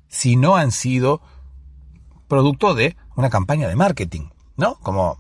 [0.09, 1.23] si no han sido
[2.27, 4.77] producto de una campaña de marketing, ¿no?
[4.81, 5.20] Como,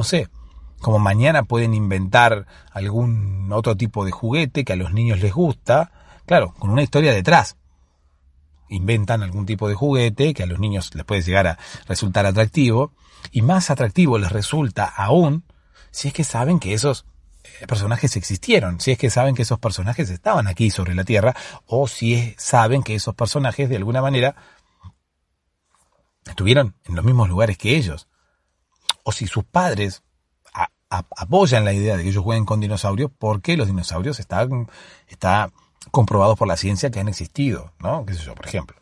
[0.00, 0.30] no sé,
[0.78, 5.92] como mañana pueden inventar algún otro tipo de juguete que a los niños les gusta,
[6.24, 7.58] claro, con una historia detrás.
[8.70, 12.94] Inventan algún tipo de juguete que a los niños les puede llegar a resultar atractivo,
[13.30, 15.44] y más atractivo les resulta aún
[15.90, 17.04] si es que saben que esos
[17.44, 21.36] eh, personajes existieron, si es que saben que esos personajes estaban aquí sobre la Tierra,
[21.66, 24.34] o si saben que esos personajes de alguna manera
[26.24, 28.08] estuvieron en los mismos lugares que ellos,
[29.10, 30.02] o si sus padres
[30.88, 34.68] apoyan la idea de que ellos jueguen con dinosaurios porque los dinosaurios están
[35.08, 35.52] está
[35.90, 38.04] comprobados por la ciencia que han existido, ¿no?
[38.06, 38.76] ¿Qué sé yo, por ejemplo?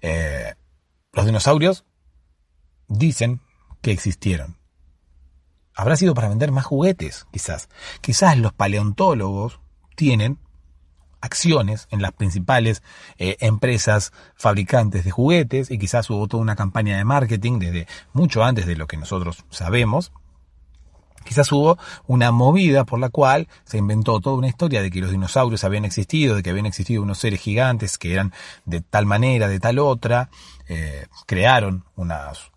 [0.00, 0.54] Eh,
[1.12, 1.84] los dinosaurios
[2.88, 3.40] dicen
[3.82, 4.58] que existieron
[5.74, 7.70] habrá sido para vender más juguetes, quizás.
[8.02, 9.60] Quizás los paleontólogos
[9.96, 10.38] tienen
[11.20, 12.82] acciones en las principales
[13.18, 18.44] eh, empresas fabricantes de juguetes y quizás hubo toda una campaña de marketing desde mucho
[18.44, 20.12] antes de lo que nosotros sabemos.
[21.24, 25.10] Quizás hubo una movida por la cual se inventó toda una historia de que los
[25.10, 28.32] dinosaurios habían existido, de que habían existido unos seres gigantes que eran
[28.64, 30.30] de tal manera, de tal otra,
[30.66, 32.50] eh, crearon unos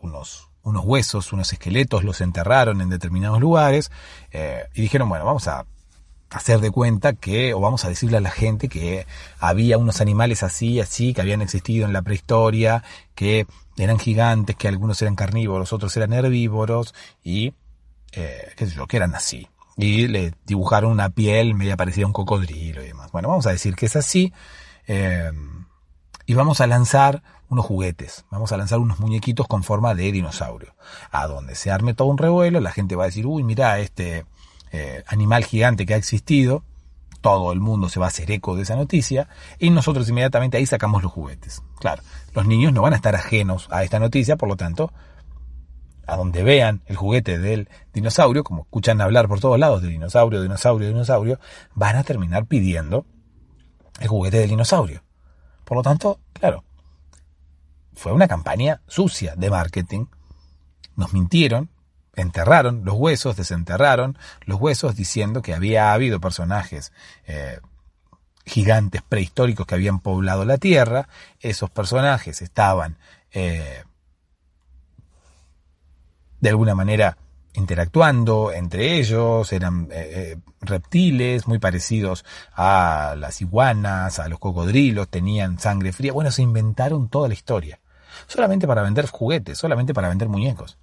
[0.64, 3.92] huesos, unos esqueletos, los enterraron en determinados lugares
[4.32, 5.66] eh, y dijeron, bueno, vamos a
[6.34, 9.06] hacer de cuenta que, o vamos a decirle a la gente que
[9.40, 12.84] había unos animales así, así, que habían existido en la prehistoria,
[13.16, 13.46] que
[13.78, 17.54] eran gigantes, que algunos eran carnívoros, otros eran herbívoros y,
[18.14, 19.48] eh, qué sé yo, que eran así.
[19.78, 23.12] Y le dibujaron una piel media parecida a un cocodrilo y demás.
[23.12, 24.34] Bueno, vamos a decir que es así.
[24.88, 25.32] Eh,
[26.26, 30.74] y vamos a lanzar unos juguetes, vamos a lanzar unos muñequitos con forma de dinosaurio.
[31.12, 34.26] A donde se arme todo un revuelo, la gente va a decir, uy, mira, este
[34.74, 36.66] eh, animal gigante que ha existido,
[37.22, 40.66] todo el mundo se va a hacer eco de esa noticia y nosotros inmediatamente ahí
[40.66, 41.64] sacamos los juguetes.
[41.80, 44.92] Claro, los niños no van a estar ajenos a esta noticia, por lo tanto,
[46.06, 50.42] a donde vean el juguete del dinosaurio, como escuchan hablar por todos lados de dinosaurio,
[50.42, 51.40] dinosaurio, dinosaurio,
[51.76, 53.06] van a terminar pidiendo
[54.00, 55.04] el juguete del dinosaurio.
[55.64, 56.66] Por lo tanto, claro,
[57.94, 60.06] fue una campaña sucia de marketing.
[60.96, 61.70] Nos mintieron,
[62.16, 66.92] enterraron los huesos, desenterraron los huesos diciendo que había habido personajes
[67.26, 67.60] eh,
[68.46, 71.08] gigantes prehistóricos que habían poblado la Tierra.
[71.40, 72.98] Esos personajes estaban
[73.32, 73.84] eh,
[76.40, 77.18] de alguna manera
[77.56, 85.60] interactuando entre ellos, eran eh, reptiles muy parecidos a las iguanas, a los cocodrilos, tenían
[85.60, 86.14] sangre fría.
[86.14, 87.80] Bueno, se inventaron toda la historia.
[88.28, 90.78] Solamente para vender juguetes, solamente para vender muñecos.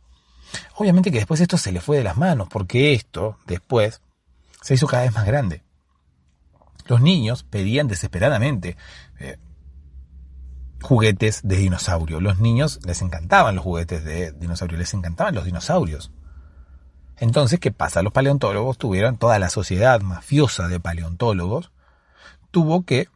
[0.77, 4.01] Obviamente que después esto se le fue de las manos, porque esto, después,
[4.63, 5.63] se hizo cada vez más grande.
[6.87, 8.77] Los niños pedían desesperadamente
[9.19, 9.39] eh,
[10.83, 12.21] juguetes de dinosaurio.
[12.21, 16.11] Los niños les encantaban los juguetes de dinosaurio, les encantaban los dinosaurios.
[17.19, 18.03] Entonces, ¿qué pasa?
[18.03, 21.71] Los paleontólogos tuvieron, toda la sociedad mafiosa de paleontólogos,
[22.51, 23.09] tuvo que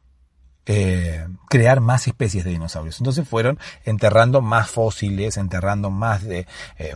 [0.67, 3.01] eh, crear más especies de dinosaurios.
[3.01, 6.47] Entonces fueron enterrando más fósiles, enterrando más de
[6.79, 6.95] eh,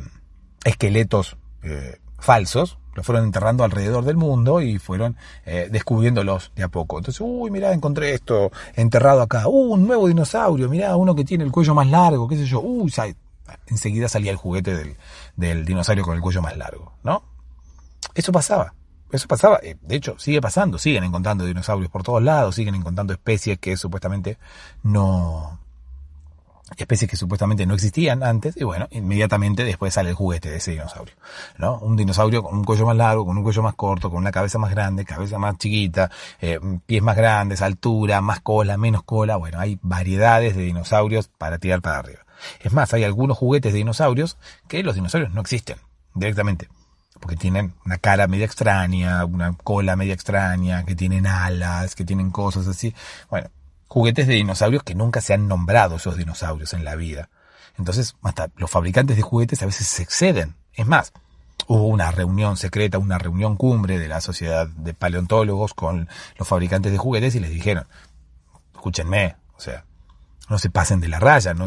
[0.65, 5.17] esqueletos eh, falsos, los fueron enterrando alrededor del mundo y fueron
[5.47, 6.99] eh, descubriéndolos de a poco.
[6.99, 11.45] Entonces, uy, mirá, encontré esto enterrado acá, uh, un nuevo dinosaurio, mirá, uno que tiene
[11.45, 12.93] el cuello más largo, qué sé yo, uy,
[13.69, 14.97] enseguida salía el juguete del,
[15.37, 17.23] del dinosaurio con el cuello más largo, ¿no?
[18.15, 18.75] Eso pasaba.
[19.11, 23.15] Eso pasaba, eh, de hecho, sigue pasando, siguen encontrando dinosaurios por todos lados, siguen encontrando
[23.15, 24.39] especies que supuestamente
[24.83, 25.59] no,
[26.77, 30.73] especies que supuestamente no existían antes, y bueno, inmediatamente después sale el juguete de ese
[30.73, 31.15] dinosaurio,
[31.57, 31.79] ¿no?
[31.79, 34.59] Un dinosaurio con un cuello más largo, con un cuello más corto, con una cabeza
[34.59, 39.59] más grande, cabeza más chiquita, eh, pies más grandes, altura, más cola, menos cola, bueno,
[39.59, 42.21] hay variedades de dinosaurios para tirar para arriba.
[42.61, 45.79] Es más, hay algunos juguetes de dinosaurios que los dinosaurios no existen
[46.15, 46.69] directamente,
[47.21, 52.31] porque tienen una cara media extraña, una cola media extraña, que tienen alas, que tienen
[52.31, 52.95] cosas así.
[53.31, 53.51] Bueno,
[53.89, 57.31] juguetes de dinosaurios que nunca se han nombrado esos dinosaurios en la vida.
[57.79, 60.57] Entonces, hasta los fabricantes de juguetes a veces se exceden.
[60.75, 61.13] Es más,
[61.67, 66.93] hubo una reunión secreta, una reunión cumbre de la sociedad de paleontólogos con los fabricantes
[66.93, 67.87] de juguetes y les dijeron,
[68.75, 69.85] escúchenme, o sea,
[70.49, 71.67] no se pasen de la raya, no,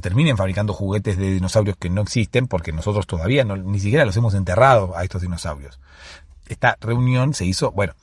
[0.00, 4.34] terminen fabricando juguetes de dinosaurios que no existen porque nosotros todavía ni siquiera los hemos
[4.34, 5.80] enterrado a estos dinosaurios.
[6.48, 7.94] Esta reunión se hizo, bueno,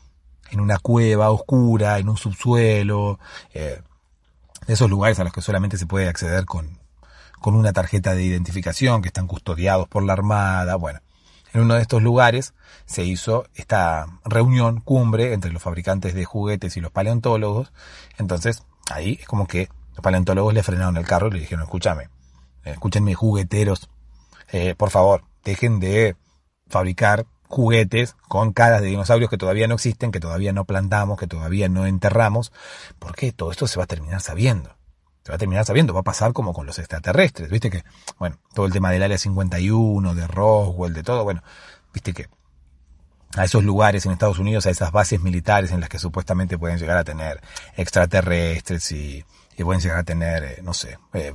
[0.53, 3.19] en una cueva oscura, en un subsuelo,
[3.53, 3.81] eh,
[4.67, 6.79] esos lugares a los que solamente se puede acceder con,
[7.39, 10.99] con una tarjeta de identificación, que están custodiados por la Armada, bueno.
[11.53, 12.53] En uno de estos lugares
[12.85, 17.71] se hizo esta reunión cumbre entre los fabricantes de juguetes y los paleontólogos.
[18.17, 22.09] Entonces, ahí es como que los paleontólogos le frenaron el carro y le dijeron, escúchame,
[22.63, 23.89] escúchenme jugueteros,
[24.51, 26.15] eh, por favor, dejen de
[26.67, 31.27] fabricar juguetes con caras de dinosaurios que todavía no existen, que todavía no plantamos, que
[31.27, 32.51] todavía no enterramos,
[32.97, 34.75] porque todo esto se va a terminar sabiendo.
[35.23, 37.83] Se va a terminar sabiendo, va a pasar como con los extraterrestres, viste que,
[38.17, 41.43] bueno, todo el tema del área 51, de Roswell, de todo, bueno,
[41.93, 42.27] viste que
[43.37, 46.77] a esos lugares en Estados Unidos, a esas bases militares en las que supuestamente pueden
[46.77, 47.39] llegar a tener
[47.77, 49.23] extraterrestres y,
[49.63, 51.33] pueden llegar a tener, eh, no sé, eh,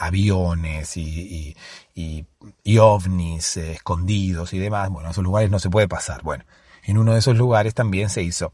[0.00, 1.54] aviones y,
[1.94, 2.26] y,
[2.64, 6.22] y, ovnis eh, escondidos y demás, bueno, en esos lugares no se puede pasar.
[6.22, 6.44] Bueno,
[6.84, 8.52] en uno de esos lugares también se hizo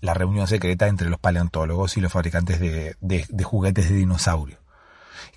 [0.00, 4.58] la reunión secreta entre los paleontólogos y los fabricantes de, de, juguetes de dinosaurio.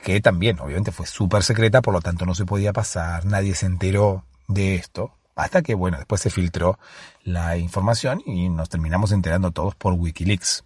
[0.02, 3.66] Que también, obviamente, fue súper secreta, por lo tanto no se podía pasar, nadie se
[3.66, 6.80] enteró de esto, hasta que, bueno, después se filtró
[7.24, 10.64] la información y nos terminamos enterando todos por Wikileaks.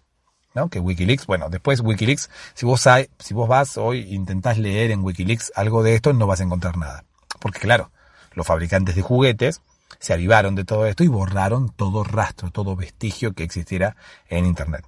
[0.54, 0.68] ¿No?
[0.68, 4.90] Que Wikileaks, bueno, después Wikileaks, si vos, hay, si vos vas hoy e intentás leer
[4.90, 7.04] en Wikileaks algo de esto, no vas a encontrar nada.
[7.40, 7.90] Porque claro,
[8.32, 9.60] los fabricantes de juguetes
[9.98, 13.96] se avivaron de todo esto y borraron todo rastro, todo vestigio que existiera
[14.28, 14.86] en Internet.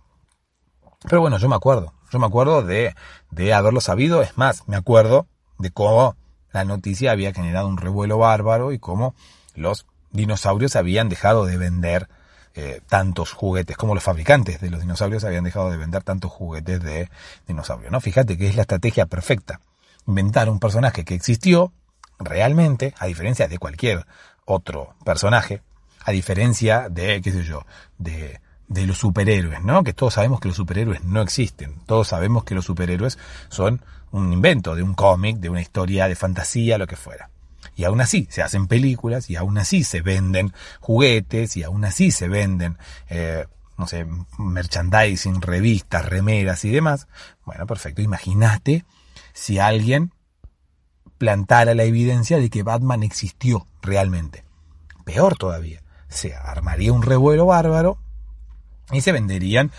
[1.03, 2.95] Pero bueno, yo me acuerdo, yo me acuerdo de,
[3.31, 5.27] de haberlo sabido, es más, me acuerdo
[5.59, 6.17] de cómo
[6.53, 9.15] la noticia había generado un revuelo bárbaro y cómo
[9.55, 12.09] los dinosaurios habían dejado de vender
[12.57, 16.83] eh, tantos juguetes, como los fabricantes de los dinosaurios habían dejado de vender tantos juguetes
[16.83, 17.11] de
[17.47, 18.01] dinosaurios, ¿no?
[18.01, 19.61] Fíjate que es la estrategia perfecta.
[20.07, 21.73] Inventar un personaje que existió
[22.19, 24.07] realmente, a diferencia de cualquier
[24.47, 25.63] otro personaje,
[26.03, 27.67] a diferencia de, qué sé yo,
[27.99, 29.85] de, de los superhéroes, ¿no?
[29.85, 31.81] Que todos sabemos que los superhéroes no existen.
[31.85, 33.19] Todos sabemos que los superhéroes
[33.51, 33.83] son
[34.13, 37.29] un invento de un cómic, de una historia de fantasía, lo que fuera.
[37.75, 42.11] Y aún así se hacen películas y aún así se venden juguetes y aún así
[42.11, 43.47] se venden, eh,
[43.77, 44.07] no sé,
[44.39, 47.09] merchandising, revistas, remeras y demás.
[47.45, 48.03] Bueno, perfecto.
[48.03, 48.85] Imagínate
[49.33, 50.13] si alguien
[51.19, 54.45] plantara la evidencia de que Batman existió realmente.
[55.05, 57.99] Peor todavía, se armaría un revuelo bárbaro
[58.93, 59.73] y se venderían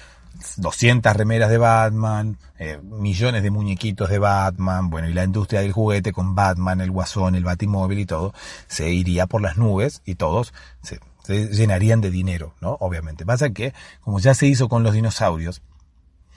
[0.58, 5.72] 200 remeras de Batman, eh, millones de muñequitos de Batman, bueno, y la industria del
[5.72, 8.34] juguete con Batman, el Guasón, el Batimóvil y todo,
[8.68, 12.78] se iría por las nubes y todos se, se llenarían de dinero, ¿no?
[12.80, 13.26] Obviamente.
[13.26, 15.62] Pasa que, como ya se hizo con los dinosaurios,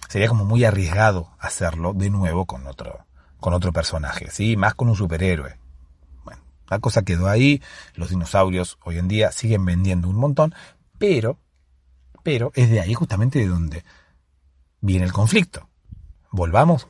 [0.08, 3.06] sería como muy arriesgado hacerlo de nuevo con otro,
[3.38, 4.56] con otro personaje, ¿sí?
[4.56, 5.56] Más con un superhéroe.
[6.24, 7.62] Bueno, la cosa quedó ahí,
[7.94, 10.54] los dinosaurios hoy en día siguen vendiendo un montón,
[10.98, 11.38] pero,
[12.22, 13.84] pero es de ahí justamente de donde
[14.80, 15.68] viene el conflicto.
[16.30, 16.88] Volvamos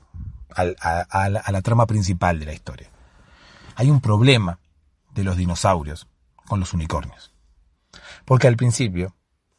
[0.55, 2.91] a, la trama principal de la historia.
[3.77, 4.59] Hay un problema
[5.15, 6.09] de los dinosaurios
[6.47, 7.33] con los unicornios.
[8.25, 9.15] Porque al principio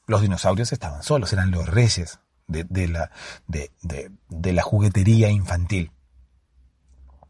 [0.07, 5.91] los dinosaurios estaban solos, eran los reyes de, la juguetería infantil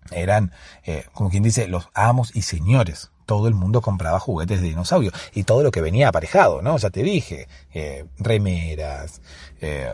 [0.10, 0.52] eran,
[0.84, 3.12] eh, como quien dice, los amos y señores.
[3.32, 6.76] Todo el mundo compraba juguetes de dinosaurio y todo lo que venía aparejado, ¿no?
[6.76, 9.22] Ya te dije, eh, remeras,
[9.62, 9.94] eh,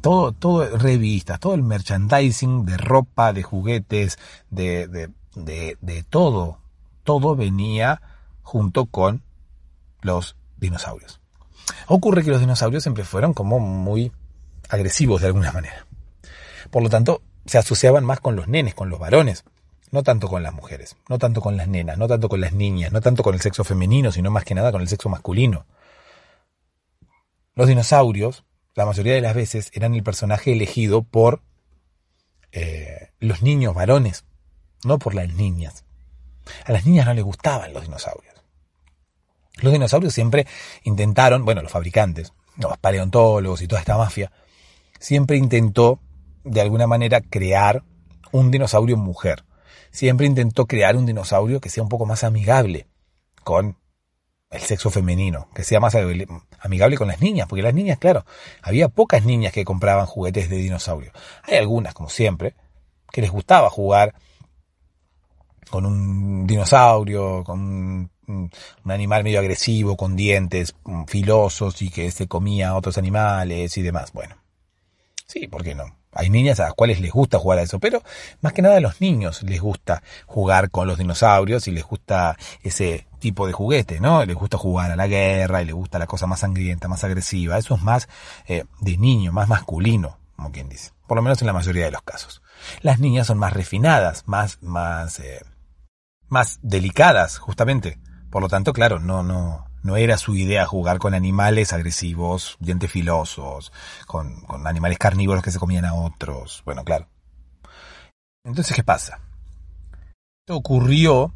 [0.00, 4.18] todo, todo, revistas, todo el merchandising de ropa, de juguetes,
[4.48, 6.56] de, de, de, de todo,
[7.04, 8.00] todo venía
[8.40, 9.22] junto con
[10.00, 11.20] los dinosaurios.
[11.86, 14.10] Ocurre que los dinosaurios siempre fueron como muy
[14.70, 15.84] agresivos de alguna manera.
[16.70, 19.44] Por lo tanto, se asociaban más con los nenes, con los varones,
[19.90, 22.92] no tanto con las mujeres, no tanto con las nenas, no tanto con las niñas,
[22.92, 25.66] no tanto con el sexo femenino, sino más que nada con el sexo masculino.
[27.54, 31.42] Los dinosaurios, la mayoría de las veces, eran el personaje elegido por
[32.52, 34.24] eh, los niños varones,
[34.84, 35.84] no por las niñas.
[36.64, 38.34] A las niñas no les gustaban los dinosaurios.
[39.60, 40.46] Los dinosaurios siempre
[40.84, 44.30] intentaron, bueno, los fabricantes, los paleontólogos y toda esta mafia,
[44.98, 46.00] siempre intentó
[46.44, 47.82] de alguna manera crear
[48.32, 49.44] un dinosaurio mujer.
[49.90, 52.86] Siempre intentó crear un dinosaurio que sea un poco más amigable
[53.44, 53.76] con
[54.50, 55.94] el sexo femenino, que sea más
[56.60, 58.24] amigable con las niñas, porque las niñas, claro,
[58.62, 61.12] había pocas niñas que compraban juguetes de dinosaurio.
[61.42, 62.54] Hay algunas, como siempre,
[63.12, 64.14] que les gustaba jugar
[65.70, 68.50] con un dinosaurio, con un,
[68.84, 70.74] animal medio agresivo, con dientes
[71.06, 74.12] filosos y que se comía a otros animales y demás.
[74.12, 74.36] Bueno,
[75.26, 75.97] sí, ¿por qué no?
[76.12, 78.02] Hay niñas a las cuales les gusta jugar a eso, pero
[78.40, 82.36] más que nada a los niños les gusta jugar con los dinosaurios y les gusta
[82.62, 84.24] ese tipo de juguete, ¿no?
[84.24, 87.58] Les gusta jugar a la guerra y les gusta la cosa más sangrienta, más agresiva.
[87.58, 88.08] Eso es más
[88.46, 90.92] eh, de niño, más masculino, como quien dice.
[91.06, 92.42] Por lo menos en la mayoría de los casos.
[92.80, 95.44] Las niñas son más refinadas, más, más, eh,
[96.28, 97.98] más delicadas, justamente.
[98.30, 102.92] Por lo tanto, claro, no, no, no era su idea jugar con animales agresivos, dientes
[102.92, 103.72] filosos,
[104.06, 106.62] con, con animales carnívoros que se comían a otros.
[106.66, 107.08] Bueno, claro.
[108.44, 109.20] Entonces, ¿qué pasa?
[110.40, 111.32] Esto ocurrió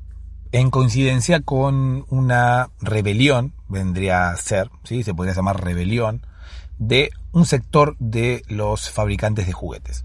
[0.52, 5.02] en coincidencia con una rebelión, vendría a ser, ¿sí?
[5.02, 6.26] se podría llamar rebelión,
[6.76, 10.04] de un sector de los fabricantes de juguetes.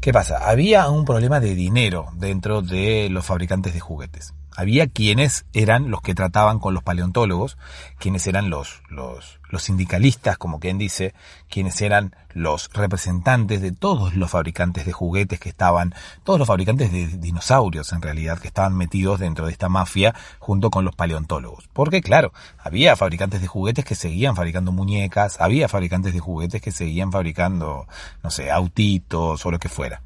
[0.00, 0.38] ¿Qué pasa?
[0.50, 6.00] Había un problema de dinero dentro de los fabricantes de juguetes había quienes eran los
[6.00, 7.58] que trataban con los paleontólogos,
[7.98, 11.14] quienes eran los, los, los, sindicalistas, como quien dice,
[11.48, 16.92] quienes eran los representantes de todos los fabricantes de juguetes que estaban, todos los fabricantes
[16.92, 21.68] de dinosaurios en realidad, que estaban metidos dentro de esta mafia junto con los paleontólogos.
[21.72, 26.72] Porque claro, había fabricantes de juguetes que seguían fabricando muñecas, había fabricantes de juguetes que
[26.72, 27.86] seguían fabricando,
[28.22, 30.02] no sé, autitos o lo que fuera.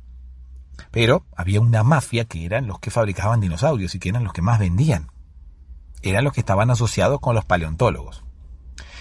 [0.91, 4.43] Pero había una mafia que eran los que fabricaban dinosaurios y que eran los que
[4.43, 5.11] más vendían.
[6.03, 8.22] Eran los que estaban asociados con los paleontólogos.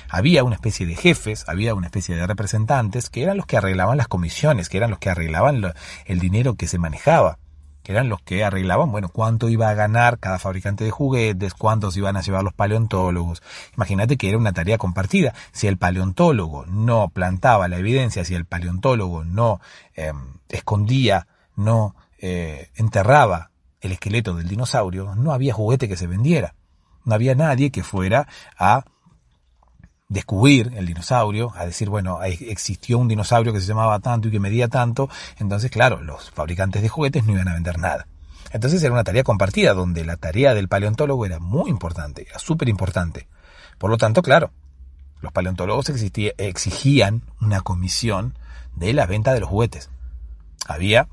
[0.10, 3.98] Había una especie de jefes, había una especie de representantes que eran los que arreglaban
[3.98, 5.74] las comisiones, que eran los que arreglaban
[6.06, 7.40] el dinero que se manejaba,
[7.84, 11.98] que eran los que arreglaban, bueno, cuánto iba a ganar cada fabricante de juguetes, cuántos
[11.98, 13.44] iban a llevar los paleontólogos.
[13.76, 15.34] Imagínate que era una tarea compartida.
[15.52, 19.60] Si el paleontólogo no plantaba la evidencia, si el paleontólogo no
[19.94, 23.52] em, escondía no eh, enterraba
[23.82, 26.56] el esqueleto del dinosaurio, no había juguete que se vendiera.
[27.04, 28.28] No había nadie que fuera
[28.58, 28.86] a
[30.10, 34.40] descubrir el dinosaurio, a decir, bueno, existió un dinosaurio que se llamaba tanto y que
[34.40, 38.08] medía tanto, entonces, claro, los fabricantes de juguetes no iban a vender nada.
[38.52, 42.70] Entonces era una tarea compartida, donde la tarea del paleontólogo era muy importante, era súper
[42.70, 43.28] importante.
[43.78, 44.52] Por lo tanto, claro,
[45.20, 48.38] Los paleontólogos exigían una comisión
[48.76, 49.90] de la venta de los juguetes.
[50.68, 51.10] Había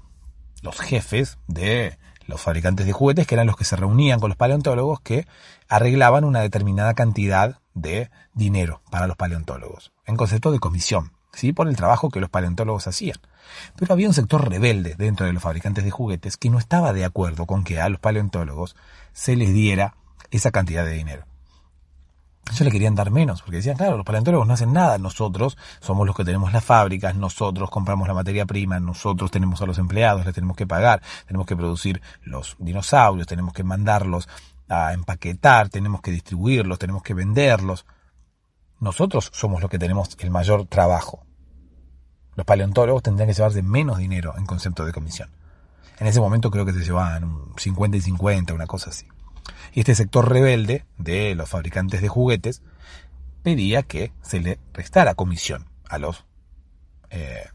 [0.64, 4.36] los jefes de los fabricantes de juguetes, que eran los que se reunían con los
[4.36, 5.26] paleontólogos, que
[5.68, 11.52] arreglaban una determinada cantidad de dinero para los paleontólogos, en concepto de comisión, ¿sí?
[11.52, 13.18] por el trabajo que los paleontólogos hacían.
[13.76, 17.04] Pero había un sector rebelde dentro de los fabricantes de juguetes que no estaba de
[17.04, 18.74] acuerdo con que a los paleontólogos
[19.12, 19.96] se les diera
[20.30, 21.26] esa cantidad de dinero.
[22.50, 26.06] Ellos le querían dar menos, porque decían, claro, los paleontólogos no hacen nada, nosotros somos
[26.06, 30.24] los que tenemos las fábricas, nosotros compramos la materia prima, nosotros tenemos a los empleados,
[30.24, 34.28] les tenemos que pagar, tenemos que producir los dinosaurios, tenemos que mandarlos
[34.68, 37.86] a empaquetar, tenemos que distribuirlos, tenemos que venderlos.
[38.80, 41.24] Nosotros somos los que tenemos el mayor trabajo.
[42.36, 45.30] Los paleontólogos tendrían que llevarse menos dinero en concepto de comisión.
[45.98, 49.06] En ese momento creo que se llevaban un 50 y 50, una cosa así.
[49.72, 52.62] Y este sector rebelde de los fabricantes de juguetes
[53.42, 56.24] pedía que se le restara comisión a los
[57.10, 57.48] eh,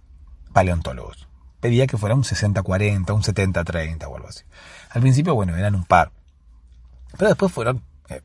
[0.53, 1.27] paleontólogos.
[1.59, 4.43] Pedía que fuera un 60-40, un 70-30 o algo así.
[4.91, 6.11] Al principio, bueno, eran un par.
[7.17, 8.21] Pero después fueron eh,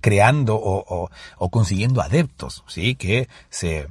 [0.00, 2.94] creando o, o, consiguiendo adeptos, ¿sí?
[2.94, 3.88] Que se,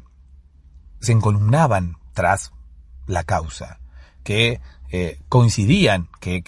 [0.99, 2.51] se encolumnaban tras
[3.07, 3.79] la causa,
[4.23, 4.61] que
[4.91, 6.43] eh, coincidían, que,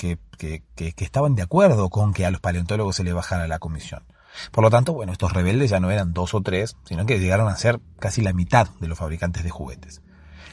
[0.97, 4.03] estaban de acuerdo con que a los paleontólogos se les bajara la comisión.
[4.51, 7.47] Por lo tanto, bueno, estos rebeldes ya no eran dos o tres, sino que llegaron
[7.47, 10.01] a ser casi la mitad de los fabricantes de juguetes.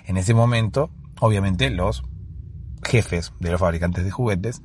[0.06, 2.04] En ese momento, obviamente, los
[2.84, 4.62] jefes de los fabricantes de juguetes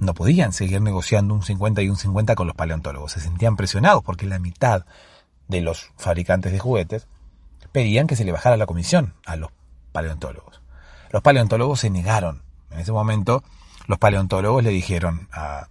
[0.00, 3.12] no podían seguir negociando un 50 y un 50 con los paleontólogos.
[3.12, 4.84] Se sentían presionados porque la mitad
[5.48, 7.06] de los fabricantes de juguetes
[7.70, 9.50] pedían que se le bajara la comisión a los
[9.92, 10.60] paleontólogos.
[11.16, 12.42] Los paleontólogos se negaron.
[12.68, 13.42] En ese momento,
[13.86, 15.68] los paleontólogos le dijeron a,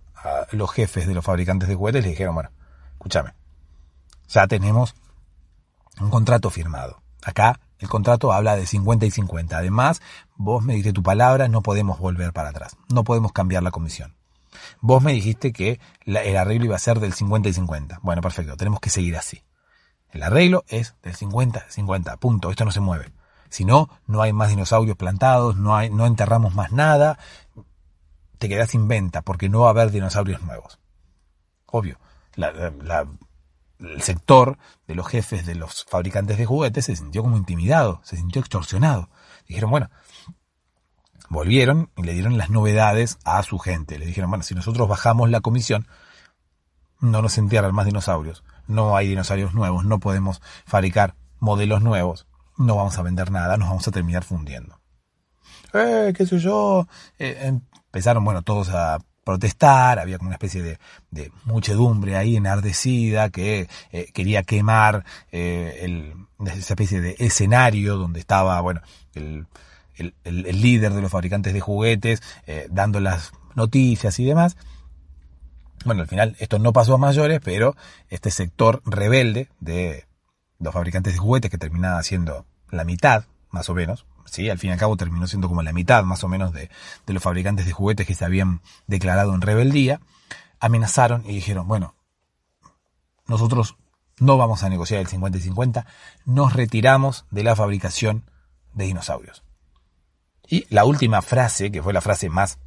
[0.50, 2.50] los jefes de los fabricantes de juguetes, le dijeron, bueno,
[2.94, 3.36] escúchame,
[4.28, 4.96] ya tenemos
[6.02, 7.00] un contrato firmado.
[7.24, 9.56] Acá el contrato habla de 50 y 50.
[9.56, 10.02] Además,
[10.36, 12.76] vos me diste tu palabra, no podemos volver para atrás.
[12.92, 14.16] No podemos cambiar la comisión.
[14.82, 18.00] Vos me dijiste que el arreglo iba a ser del 50 y 50.
[18.02, 19.44] Bueno, perfecto, tenemos que seguir así.
[20.10, 22.50] El arreglo es del 50, 50, punto.
[22.50, 23.12] Esto no se mueve.
[23.56, 27.18] Si no, no hay más dinosaurios plantados, no, enterramos más nada.
[28.38, 30.78] Te quedas sin venta porque no va a haber dinosaurios nuevos.
[31.68, 31.98] Obvio,
[32.36, 38.18] el sector de los jefes de los fabricantes de juguetes se sintió como intimidado, se
[38.18, 39.08] sintió extorsionado.
[39.48, 39.90] Dijeron, bueno,
[41.30, 43.98] volvieron y le dieron las novedades a su gente.
[43.98, 45.88] Le dijeron, bueno, si nosotros bajamos la comisión,
[47.00, 52.28] no nos entierran más dinosaurios, no hay dinosaurios nuevos, no podemos fabricar modelos nuevos,
[52.58, 54.80] no vamos a vender nada, nos vamos a terminar fundiendo.
[55.74, 56.88] Eh, qué sé yo.
[57.20, 63.68] Eh, empezaron, bueno, todos a protestar, había como una especie de, muchedumbre ahí enardecida que
[63.92, 66.14] eh, quería quemar eh, el,
[66.46, 68.82] esa especie de escenario donde estaba, bueno,
[69.16, 69.48] el,
[69.96, 72.22] el, el líder de los fabricantes de juguetes
[72.70, 74.58] dando las noticias y demás.
[75.86, 77.76] Bueno, al final esto no pasó a mayores, pero
[78.10, 80.06] este sector rebelde de
[80.60, 84.50] los fabricantes de juguetes, que terminaba siendo la mitad, más o menos, ¿sí?
[84.50, 86.70] al fin y al cabo terminó siendo como la mitad, más o menos, de,
[87.06, 90.02] de los fabricantes de juguetes que se habían declarado en rebeldía,
[90.60, 91.96] amenazaron y dijeron, bueno,
[93.28, 93.78] nosotros
[94.20, 95.86] no vamos a negociar el 50 y 50,
[96.26, 98.30] nos retiramos de la fabricación
[98.74, 99.44] de dinosaurios.
[100.48, 102.60] Y la última frase, que fue la frase más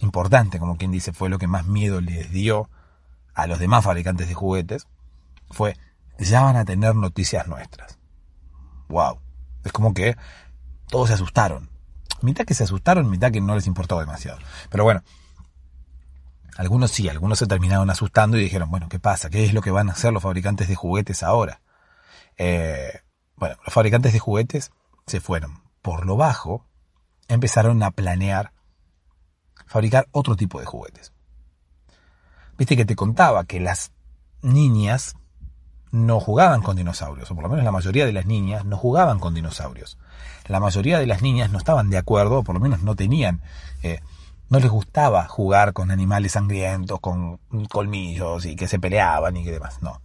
[0.00, 2.68] importante, como quien dice, fue lo que más miedo les dio
[3.34, 4.86] a los demás fabricantes de juguetes,
[5.50, 5.76] fue,
[6.28, 7.98] ya van a tener noticias nuestras.
[8.88, 9.20] Wow.
[9.64, 10.16] Es como que
[10.88, 11.70] todos se asustaron.
[12.22, 14.38] Mitad que se asustaron, mitad que no les importó demasiado.
[14.68, 15.02] Pero bueno,
[16.56, 19.30] algunos sí, algunos se terminaron asustando y dijeron, bueno, ¿qué pasa?
[19.30, 21.62] ¿Qué es lo que van a hacer los fabricantes de juguetes ahora?
[22.36, 23.00] Eh,
[23.36, 24.70] bueno, los fabricantes de juguetes
[25.06, 26.66] se fueron por lo bajo,
[27.28, 28.52] empezaron a planear
[29.66, 31.12] fabricar otro tipo de juguetes.
[32.58, 33.92] Viste que te contaba que las
[34.42, 35.14] niñas
[35.92, 39.18] no jugaban con dinosaurios, o por lo menos la mayoría de las niñas no jugaban
[39.18, 39.98] con dinosaurios.
[40.46, 43.42] La mayoría de las niñas no estaban de acuerdo, o por lo menos no tenían,
[43.82, 44.00] eh,
[44.48, 47.38] no les gustaba jugar con animales sangrientos, con
[47.68, 50.00] colmillos y que se peleaban y que demás, no.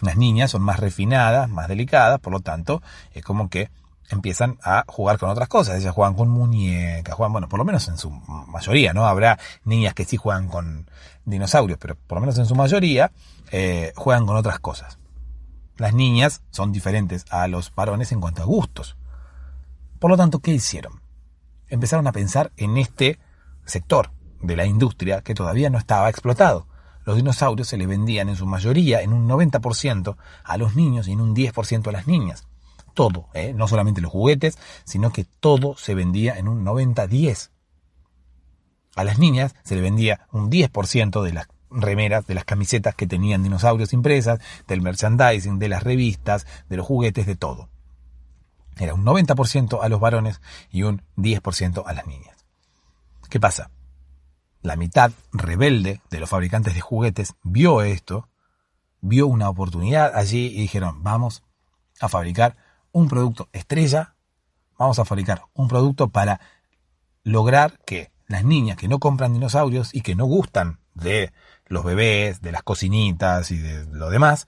[0.00, 2.82] Las niñas son más refinadas, más delicadas, por lo tanto,
[3.12, 3.70] es como que
[4.10, 5.78] empiezan a jugar con otras cosas.
[5.78, 9.06] Ellas juegan con muñecas, juegan, bueno, por lo menos en su mayoría, ¿no?
[9.06, 10.90] Habrá niñas que sí juegan con
[11.30, 13.12] dinosaurios, pero por lo menos en su mayoría
[13.50, 14.98] eh, juegan con otras cosas.
[15.76, 18.96] Las niñas son diferentes a los varones en cuanto a gustos.
[19.98, 21.00] Por lo tanto, ¿qué hicieron?
[21.68, 23.18] Empezaron a pensar en este
[23.64, 24.10] sector
[24.42, 26.66] de la industria que todavía no estaba explotado.
[27.04, 31.12] los dinosaurios se le vendían en su mayoría, en un 90%, a los niños y
[31.12, 32.46] en un 10% a las niñas.
[32.94, 33.52] Todo, ¿eh?
[33.54, 37.50] no solamente los juguetes, sino que todo se vendía en un 90-10.
[38.96, 43.06] A las niñas se le vendía un 10% de las remeras, de las camisetas que
[43.06, 47.68] tenían dinosaurios impresas, del merchandising, de las revistas, de los juguetes, de todo.
[48.78, 52.36] Era un 90% a los varones y un 10% a las niñas.
[53.28, 53.70] ¿Qué pasa?
[54.62, 58.28] La mitad rebelde de los fabricantes de juguetes vio esto,
[59.00, 61.42] vio una oportunidad allí y dijeron, vamos
[62.00, 62.56] a fabricar
[62.92, 64.14] un producto estrella,
[64.78, 66.40] vamos a fabricar un producto para
[67.22, 71.32] lograr que las niñas que no compran dinosaurios y que no gustan de
[71.66, 74.46] los bebés, de las cocinitas y de lo demás,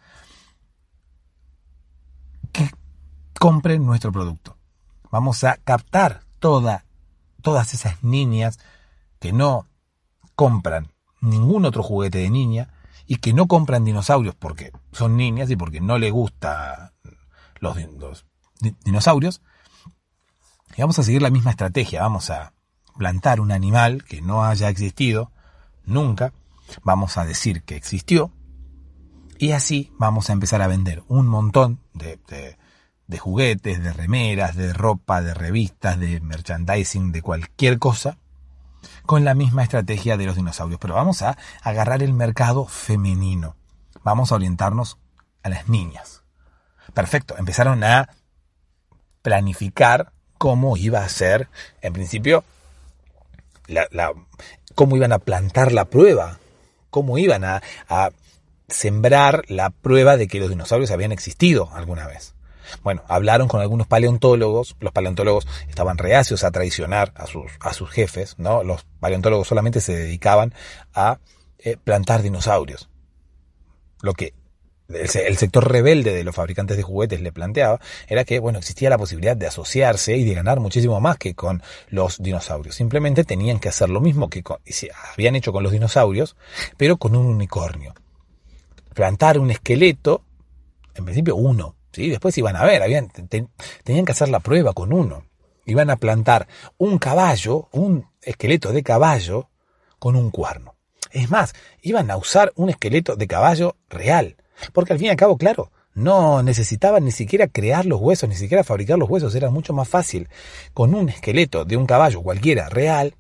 [2.53, 2.70] que
[3.41, 4.57] compren nuestro producto.
[5.11, 6.85] Vamos a captar toda,
[7.43, 8.61] todas esas niñas
[9.18, 9.66] que no
[10.37, 12.68] compran ningún otro juguete de niña
[13.09, 16.93] y que no compran dinosaurios porque son niñas y porque no les gusta
[17.59, 18.24] los, los
[18.85, 19.43] dinosaurios.
[20.76, 22.03] Y vamos a seguir la misma estrategia.
[22.03, 22.53] Vamos a
[22.97, 25.30] plantar un animal que no haya existido
[25.84, 26.32] nunca
[26.82, 28.32] vamos a decir que existió
[29.43, 32.20] y así vamos a empezar a vender un montón de,
[33.09, 38.18] de, juguetes, de remeras, de ropa, de revistas, de merchandising, de cualquier cosa
[39.05, 40.78] con la misma estrategia de los dinosaurios.
[40.80, 43.57] Pero vamos a agarrar el mercado femenino.
[44.05, 44.99] Vamos a orientarnos
[45.43, 46.22] a las niñas.
[46.95, 48.11] Perfecto, empezaron a
[49.22, 51.49] planificar cómo iba a ser,
[51.80, 52.45] en principio,
[54.74, 56.38] cómo iban a plantar la prueba
[56.92, 57.60] cómo iban a,
[58.68, 62.34] sembrar la prueba de que los dinosaurios habían existido alguna vez.
[62.82, 67.90] Bueno, hablaron con algunos paleontólogos, los paleontólogos estaban reacios a traicionar a sus, a sus
[67.90, 68.62] jefes, ¿no?
[68.62, 70.54] Los paleontólogos solamente se dedicaban
[70.94, 71.18] a
[71.58, 72.88] eh, plantar dinosaurios.
[74.00, 74.32] Lo que
[74.95, 78.99] el, sector rebelde de los fabricantes de juguetes le planteaba era que, bueno, existía la
[78.99, 82.74] posibilidad de asociarse y de ganar muchísimo más que con los dinosaurios.
[82.74, 84.43] Simplemente tenían que hacer lo mismo que
[85.14, 86.36] habían hecho con los dinosaurios,
[86.76, 87.95] pero con un unicornio.
[88.95, 90.24] Plantar un esqueleto,
[90.95, 92.11] en principio uno, ¿sí?
[92.11, 92.82] Después iban a ver,
[93.84, 95.24] tenían que hacer la prueba con uno.
[95.64, 99.49] Iban a plantar un caballo, un esqueleto de caballo,
[99.99, 100.74] con un cuerno.
[101.12, 104.36] Es más, iban a usar un esqueleto de caballo real.
[104.72, 108.34] Porque al fin y al cabo, claro, no necesitaban ni siquiera crear los huesos, ni
[108.34, 110.28] siquiera fabricar los huesos, era mucho más fácil.
[110.72, 113.14] Con un esqueleto de un caballo cualquiera real,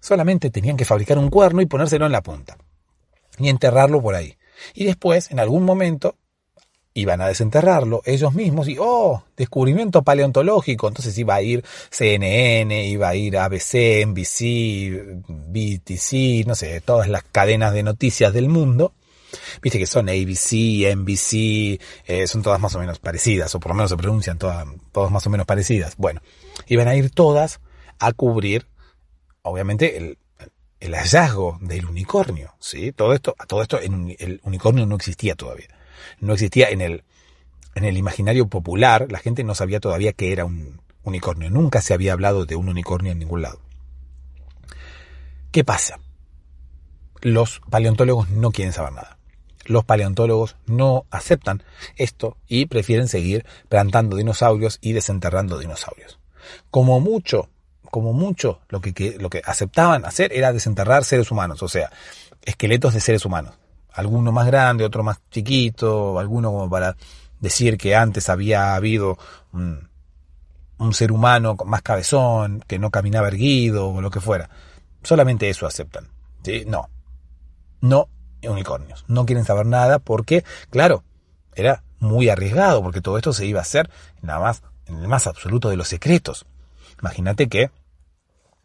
[0.00, 2.56] solamente tenían que fabricar un cuerno y ponérselo en la punta.
[3.38, 4.36] Y enterrarlo por ahí.
[4.74, 6.16] Y después, en algún momento,
[6.94, 10.88] iban a desenterrarlo ellos mismos y, oh, descubrimiento paleontológico.
[10.88, 17.22] Entonces iba a ir CNN, iba a ir ABC, NBC, BTC, no sé, todas las
[17.24, 18.92] cadenas de noticias del mundo
[19.62, 23.76] Viste que son ABC, NBC, eh, son todas más o menos parecidas, o por lo
[23.76, 25.96] menos se pronuncian todas, todas más o menos parecidas.
[25.96, 26.20] Bueno,
[26.66, 27.60] iban a ir todas
[27.98, 28.66] a cubrir,
[29.42, 30.18] obviamente, el,
[30.80, 32.92] el hallazgo del unicornio, ¿sí?
[32.92, 35.68] Todo esto, todo esto, en, el unicornio no existía todavía.
[36.20, 37.04] No existía en el,
[37.74, 41.50] en el imaginario popular, la gente no sabía todavía que era un unicornio.
[41.50, 43.60] Nunca se había hablado de un unicornio en ningún lado.
[45.52, 46.00] ¿Qué pasa?
[47.20, 49.21] Los paleontólogos no quieren saber nada
[49.64, 51.62] los paleontólogos no aceptan
[51.96, 56.18] esto y prefieren seguir plantando dinosaurios y desenterrando dinosaurios.
[56.70, 57.48] Como mucho,
[57.90, 61.90] como mucho, lo que, lo que aceptaban hacer era desenterrar seres humanos, o sea,
[62.44, 63.54] esqueletos de seres humanos.
[63.92, 66.96] Alguno más grande, otro más chiquito, alguno como para
[67.40, 69.18] decir que antes había habido
[69.52, 69.90] un,
[70.78, 74.48] un ser humano más cabezón, que no caminaba erguido o lo que fuera.
[75.02, 76.08] Solamente eso aceptan.
[76.42, 76.64] ¿sí?
[76.66, 76.88] No.
[77.80, 78.08] No
[78.48, 79.04] unicornios.
[79.08, 81.04] No quieren saber nada porque, claro,
[81.54, 83.90] era muy arriesgado porque todo esto se iba a hacer
[84.20, 86.46] nada más en el más absoluto de los secretos.
[87.00, 87.70] Imagínate que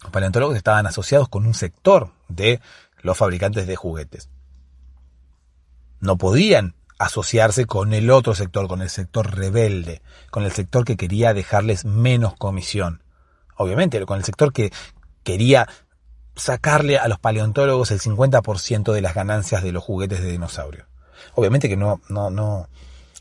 [0.01, 2.59] los paleontólogos estaban asociados con un sector de
[3.01, 4.30] los fabricantes de juguetes.
[5.99, 10.97] No podían asociarse con el otro sector, con el sector rebelde, con el sector que
[10.97, 13.03] quería dejarles menos comisión.
[13.55, 14.71] Obviamente, con el sector que
[15.23, 15.67] quería
[16.38, 20.85] sacarle a los paleontólogos el 50% de las ganancias de los juguetes de dinosaurio.
[21.35, 22.69] Obviamente que no, no, no,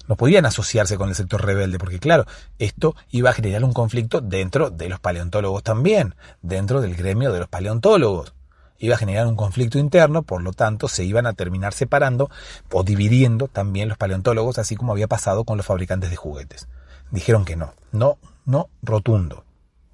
[0.07, 2.27] no podían asociarse con el sector rebelde, porque claro,
[2.59, 7.41] esto iba a generar un conflicto dentro de los paleontólogos también, dentro del gremio de
[7.41, 8.35] los paleontólogos.
[8.79, 12.31] Iba a generar un conflicto interno, por lo tanto se iban a terminar separando
[12.71, 16.69] o dividiendo también los paleontólogos, así como había pasado con los fabricantes de juguetes.
[17.11, 19.45] Dijeron que no, no, no, rotundo.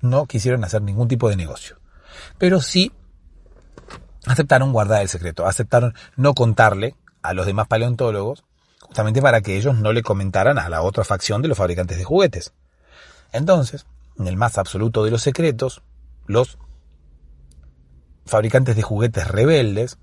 [0.00, 1.76] No quisieron hacer ningún tipo de negocio.
[2.38, 2.90] Pero sí
[4.26, 8.44] aceptaron guardar el secreto, aceptaron no contarle a los demás paleontólogos,
[8.80, 12.04] justamente para que ellos no le comentaran a la otra facción de los fabricantes de
[12.04, 12.52] juguetes.
[13.32, 13.86] Entonces,
[14.18, 15.82] en el más absoluto de los secretos,
[16.26, 16.58] los
[18.26, 19.98] fabricantes de juguetes rebeldes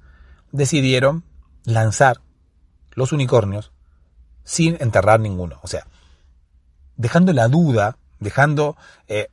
[0.52, 1.24] decidieron
[1.64, 2.22] lanzar
[2.92, 3.72] los unicornios
[4.44, 5.60] sin enterrar ninguno.
[5.62, 5.86] O sea,
[6.96, 8.76] dejando la duda, dejando
[9.08, 9.30] eh,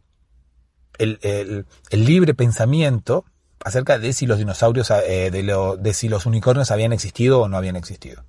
[0.99, 3.24] el, libre pensamiento
[3.67, 7.57] acerca de si los dinosaurios, eh, de, de si los unicornios habían existido o no
[7.57, 8.23] habían existido.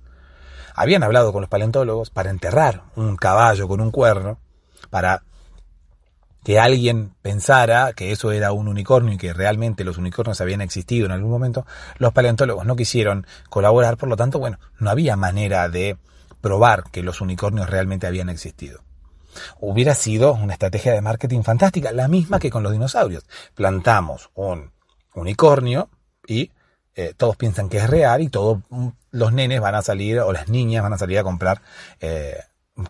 [0.74, 4.40] Habían hablado con los paleontólogos para enterrar un caballo con un cuerno,
[4.90, 5.22] para
[6.42, 11.06] que alguien pensara que eso era un unicornio y que realmente los unicornios habían existido
[11.06, 11.64] en algún momento,
[11.98, 15.98] los paleontólogos no quisieron colaborar, por lo tanto, bueno, no había manera de
[16.40, 18.80] probar que los unicornios realmente habían existido.
[19.60, 23.24] Hubiera sido una estrategia de marketing fantástica, la misma que con los dinosaurios.
[23.54, 24.72] Plantamos un
[25.18, 25.88] unicornio
[26.26, 26.52] y
[26.94, 30.32] eh, todos piensan que es real y todos mm, los nenes van a salir o
[30.32, 31.62] las niñas van a salir a comprar
[32.00, 32.38] eh,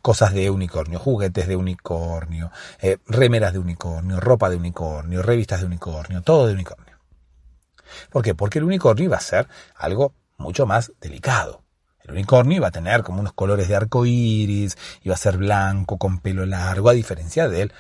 [0.03, 2.51] cosas de unicornio, juguetes de unicornio,
[2.81, 6.99] eh, remeras de unicornio, ropa de unicornio, revistas de unicornio, todo de unicornio.
[8.11, 8.35] ¿Por qué?
[8.35, 11.63] Porque el unicornio iba a ser algo mucho más delicado.
[12.01, 15.99] El unicornio iba a tener como unos colores de arco iris, iba a ser blanco,
[15.99, 17.73] con pelo largo, a diferencia del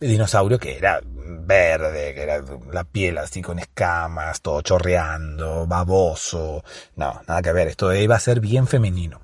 [0.00, 2.42] dinosaurio que era verde, que era
[2.72, 6.62] la piel así con escamas, todo chorreando, baboso.
[6.96, 9.20] No, nada que ver, esto iba a ser bien femenino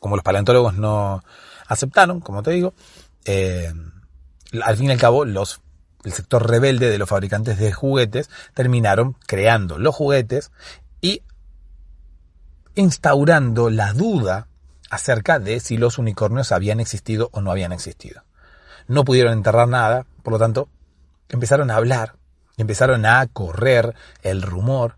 [0.00, 1.22] como los paleontólogos no
[1.66, 2.74] aceptaron, como te digo,
[3.24, 3.72] eh,
[4.62, 5.60] al fin y al cabo los,
[6.04, 10.50] el sector rebelde de los fabricantes de juguetes terminaron creando los juguetes
[11.00, 11.22] y
[12.74, 14.48] instaurando la duda
[14.90, 18.22] acerca de si los unicornios habían existido o no habían existido.
[18.88, 20.68] No pudieron enterrar nada, por lo tanto,
[21.28, 22.16] empezaron a hablar,
[22.56, 24.96] empezaron a correr el rumor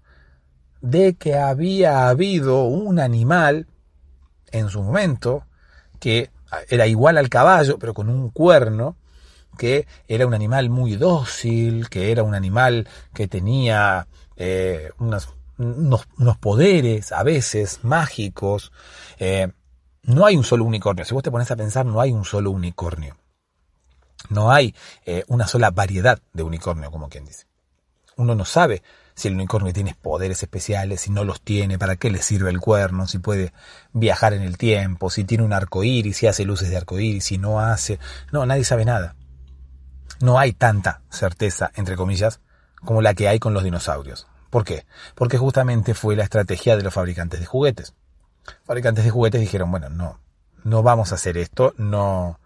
[0.80, 3.66] de que había habido un animal
[4.51, 5.45] en su momento,
[5.99, 6.30] que
[6.68, 8.97] era igual al caballo, pero con un cuerno,
[9.59, 15.28] que era un animal muy dócil, que era un animal que tenía eh, unos,
[16.41, 18.72] poderes a veces mágicos.
[19.18, 19.49] Eh,
[20.05, 21.05] no hay un solo unicornio.
[21.05, 23.16] Si vos te pones a pensar, no hay un solo unicornio.
[24.29, 24.75] No hay
[25.07, 27.47] eh, una sola variedad de unicornio, como quien dice.
[28.16, 28.83] Uno no sabe
[29.14, 32.61] si el unicornio tiene poderes especiales, si no los tiene, para qué le sirve el
[32.61, 33.53] cuerno, si puede
[33.93, 37.25] viajar en el tiempo, si tiene un arco iris, si hace luces de arco iris,
[37.25, 37.99] si no hace.
[38.33, 39.16] No, nadie sabe nada.
[40.21, 42.41] No hay tanta certeza, entre comillas,
[42.85, 44.27] como la que hay con los dinosaurios.
[44.51, 44.85] ¿Por qué?
[45.14, 47.95] Porque justamente fue la estrategia de los fabricantes de juguetes.
[48.64, 50.18] Fabricantes de juguetes dijeron, bueno, no,
[50.64, 52.41] no vamos a hacer esto, no,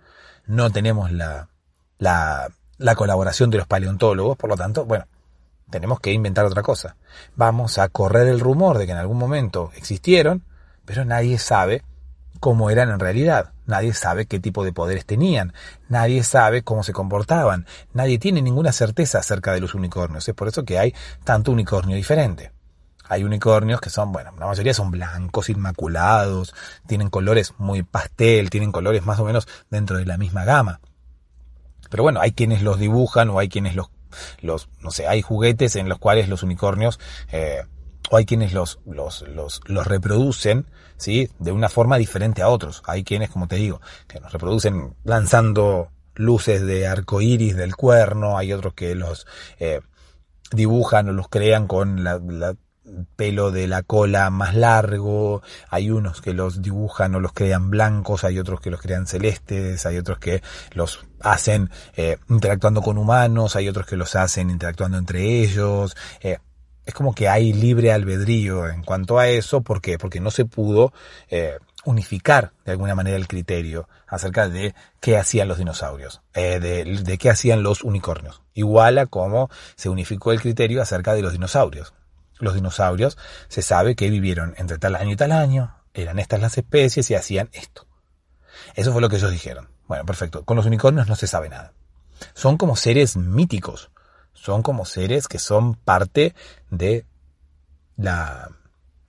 [0.46, 1.48] no tenemos la,
[2.04, 5.06] la, la colaboración de los paleontólogos, por lo tanto, bueno,
[5.70, 6.96] tenemos que inventar otra cosa.
[7.34, 10.44] Vamos a correr el rumor de que en algún momento existieron,
[10.84, 11.82] pero nadie sabe
[12.40, 13.52] cómo eran en realidad.
[13.66, 15.54] Nadie sabe qué tipo de poderes tenían.
[15.88, 17.66] Nadie sabe cómo se comportaban.
[17.94, 20.28] Nadie tiene ninguna certeza acerca de los unicornios.
[20.28, 20.94] Es por eso que hay
[21.24, 22.52] tanto unicornio diferente.
[23.08, 26.54] Hay unicornios que son, bueno, la mayoría son blancos, inmaculados,
[26.86, 30.80] tienen colores muy pastel, tienen colores más o menos dentro de la misma gama.
[31.94, 33.88] Pero bueno, hay quienes los dibujan o hay quienes los
[34.40, 36.98] los, no sé, hay juguetes en los cuales los unicornios,
[37.30, 37.62] eh,
[38.10, 40.66] o hay quienes los, los, los, los reproducen,
[40.96, 41.30] ¿sí?
[41.38, 42.82] De una forma diferente a otros.
[42.88, 48.38] Hay quienes, como te digo, que los reproducen lanzando luces de arco iris del cuerno,
[48.38, 49.28] hay otros que los
[49.60, 49.80] eh,
[50.50, 52.56] dibujan o los crean con la, la,
[53.16, 58.24] pelo de la cola más largo, hay unos que los dibujan o los crean blancos,
[58.24, 63.56] hay otros que los crean celestes, hay otros que los hacen eh, interactuando con humanos,
[63.56, 65.96] hay otros que los hacen interactuando entre ellos.
[66.20, 66.38] Eh,
[66.84, 69.96] es como que hay libre albedrío en cuanto a eso, ¿por qué?
[69.96, 70.92] Porque no se pudo
[71.30, 71.56] eh,
[71.86, 77.30] unificar de alguna manera el criterio acerca de qué hacían los dinosaurios, de, de qué
[77.30, 81.94] hacían los unicornios, igual a cómo se unificó el criterio acerca de los dinosaurios.
[82.38, 83.16] Los dinosaurios
[83.48, 87.14] se sabe que vivieron entre tal año y tal año, eran estas las especies y
[87.14, 87.86] hacían esto.
[88.74, 89.68] Eso fue lo que ellos dijeron.
[89.86, 90.44] Bueno, perfecto.
[90.44, 91.72] Con los unicornios no se sabe nada.
[92.34, 93.90] Son como seres míticos.
[94.32, 96.34] Son como seres que son parte
[96.70, 97.06] de
[97.96, 98.50] la.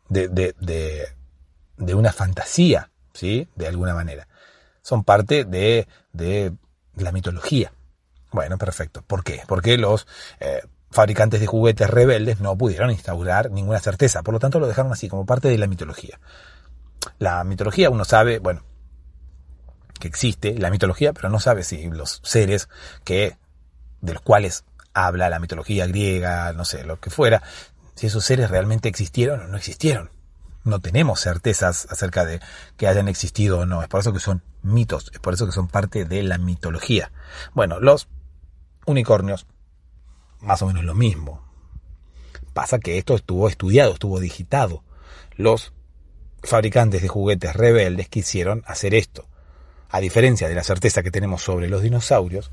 [0.10, 1.08] de, de, de,
[1.78, 3.50] de una fantasía, ¿sí?
[3.56, 4.28] De alguna manera.
[4.82, 6.54] Son parte de, de
[6.96, 7.74] la mitología.
[8.32, 9.02] Bueno, perfecto.
[9.02, 9.42] ¿Por qué?
[9.48, 10.08] Porque los
[10.40, 10.62] eh,
[10.96, 15.10] fabricantes de juguetes rebeldes no pudieron instaurar ninguna certeza, por lo tanto lo dejaron así,
[15.10, 16.22] como parte de la mitología.
[17.20, 18.64] La mitología uno sabe, bueno,
[20.00, 22.70] que existe la mitología, pero no sabe si los seres
[23.04, 23.38] que
[24.00, 27.44] de los cuales habla la mitología griega, no sé, lo que fuera,
[27.96, 30.12] si esos seres realmente existieron o no existieron.
[30.64, 32.40] No tenemos certezas acerca de
[32.78, 33.82] que hayan existido o no.
[33.82, 37.12] Es por eso que son mitos, es por eso que son parte de la mitología.
[37.54, 38.08] Bueno, los
[38.86, 39.46] unicornios,
[40.46, 41.42] más o menos lo mismo.
[42.54, 44.84] Pasa que esto estuvo estudiado, estuvo digitado.
[45.36, 45.74] Los
[46.44, 49.28] fabricantes de juguetes rebeldes quisieron hacer esto.
[49.90, 52.52] A diferencia de la certeza que tenemos sobre los dinosaurios,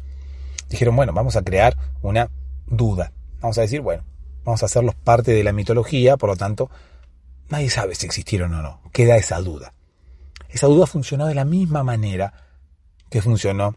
[0.68, 2.30] dijeron, bueno, vamos a crear una
[2.66, 3.12] duda.
[3.40, 4.05] Vamos a decir, bueno,
[4.45, 6.70] vamos a hacerlos parte de la mitología, por lo tanto,
[7.49, 8.80] nadie sabe si existieron o no.
[8.93, 9.74] Queda esa duda.
[10.49, 12.32] Esa duda funcionó de la misma manera
[13.11, 13.76] que funcionó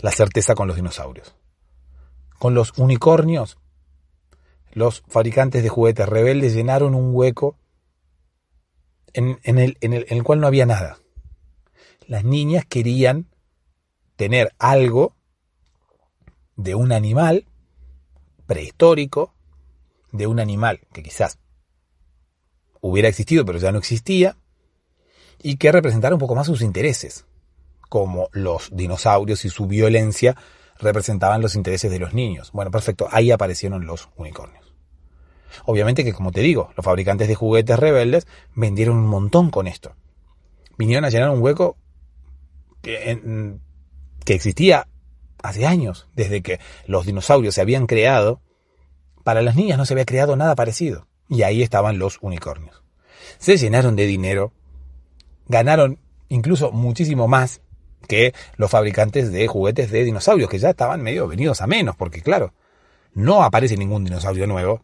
[0.00, 1.34] la certeza con los dinosaurios.
[2.38, 3.58] Con los unicornios,
[4.72, 7.58] los fabricantes de juguetes rebeldes llenaron un hueco
[9.12, 10.98] en, el, el cual no había nada.
[12.06, 13.26] Las niñas querían
[14.16, 15.16] tener algo
[16.56, 17.46] de un animal
[18.46, 19.34] prehistórico,
[20.12, 21.38] de un animal que quizás
[22.80, 24.36] hubiera existido pero ya no existía,
[25.42, 27.24] y que representara un poco más sus intereses,
[27.88, 30.36] como los dinosaurios y su violencia
[30.78, 32.50] representaban los intereses de los niños.
[32.52, 34.74] Bueno, perfecto, ahí aparecieron los unicornios.
[35.64, 39.94] Obviamente que, como te digo, los fabricantes de juguetes rebeldes vendieron un montón con esto.
[40.76, 41.76] Vinieron a llenar un hueco
[42.82, 43.58] que,
[44.26, 44.88] existía
[45.42, 48.40] hace años, desde que los dinosaurios se habían creado,
[49.24, 51.06] para las niñas no se había creado nada parecido.
[51.28, 52.82] Y ahí estaban los unicornios.
[53.38, 54.52] Se llenaron de dinero,
[55.48, 55.98] ganaron
[56.28, 57.60] incluso muchísimo más
[58.06, 62.22] que los fabricantes de juguetes de dinosaurios, que ya estaban medio venidos a menos, porque
[62.22, 62.52] claro,
[63.14, 64.82] no aparece ningún dinosaurio nuevo.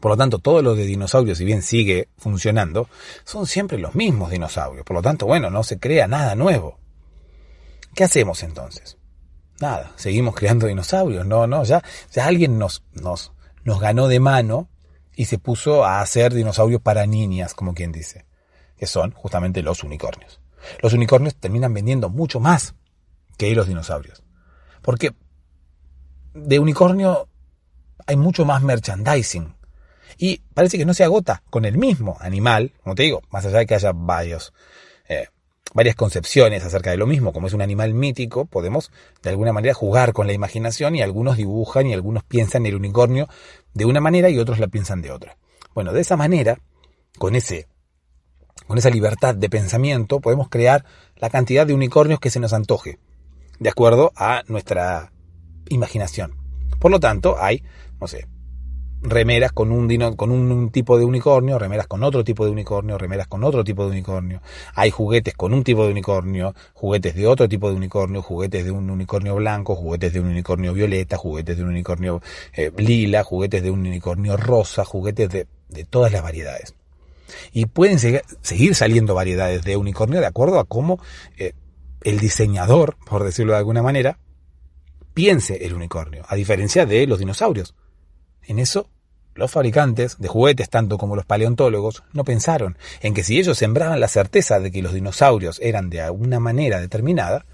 [0.00, 2.88] Por lo tanto, todo lo de dinosaurios, si bien sigue funcionando,
[3.24, 4.84] son siempre los mismos dinosaurios.
[4.84, 6.78] Por lo tanto, bueno, no se crea nada nuevo.
[7.94, 8.98] ¿Qué hacemos entonces?
[9.60, 11.26] Nada, seguimos creando dinosaurios.
[11.26, 14.68] No, no, ya, ya alguien nos, nos, nos ganó de mano
[15.16, 18.26] y se puso a hacer dinosaurios para niñas, como quien dice,
[18.76, 20.40] que son justamente los unicornios.
[20.80, 22.74] Los unicornios terminan vendiendo mucho más
[23.36, 24.22] que los dinosaurios.
[24.82, 25.12] Porque
[26.34, 27.28] de unicornio
[28.06, 29.54] hay mucho más merchandising.
[30.18, 33.58] Y parece que no se agota con el mismo animal, como te digo, más allá
[33.58, 34.52] de que haya varios,
[35.08, 35.28] eh,
[35.72, 38.92] varias concepciones acerca de lo mismo, como es un animal mítico, podemos
[39.22, 43.28] de alguna manera jugar con la imaginación y algunos dibujan y algunos piensan el unicornio
[43.72, 45.36] de una manera y otros la piensan de otra.
[45.74, 46.58] Bueno, de esa manera,
[47.18, 47.66] con ese
[48.66, 50.84] con esa libertad de pensamiento, podemos crear
[51.16, 52.98] la cantidad de unicornios que se nos antoje,
[53.58, 55.12] de acuerdo a nuestra
[55.68, 56.36] imaginación.
[56.78, 57.62] Por lo tanto, hay,
[58.00, 58.26] no sé,
[59.02, 63.26] remeras con un, con un, tipo de unicornio, remeras con otro tipo de unicornio, remeras
[63.26, 64.40] con otro tipo de unicornio.
[64.74, 68.70] Hay juguetes con un tipo de unicornio, juguetes de otro tipo de unicornio, juguetes de
[68.70, 72.22] un unicornio blanco, juguetes de un unicornio violeta, juguetes de un unicornio
[72.54, 76.74] eh, lila, juguetes de un unicornio rosa, juguetes de todas las variedades.
[77.52, 81.00] Y pueden seguir saliendo variedades de unicornio de acuerdo a cómo
[81.36, 81.52] eh,
[82.02, 84.18] el diseñador, por decirlo de alguna manera,
[85.14, 87.74] piense el unicornio, a diferencia de los dinosaurios.
[88.42, 88.90] En eso
[89.34, 93.98] los fabricantes de juguetes, tanto como los paleontólogos, no pensaron en que si ellos sembraban
[93.98, 97.44] la certeza de que los dinosaurios eran de alguna manera determinada,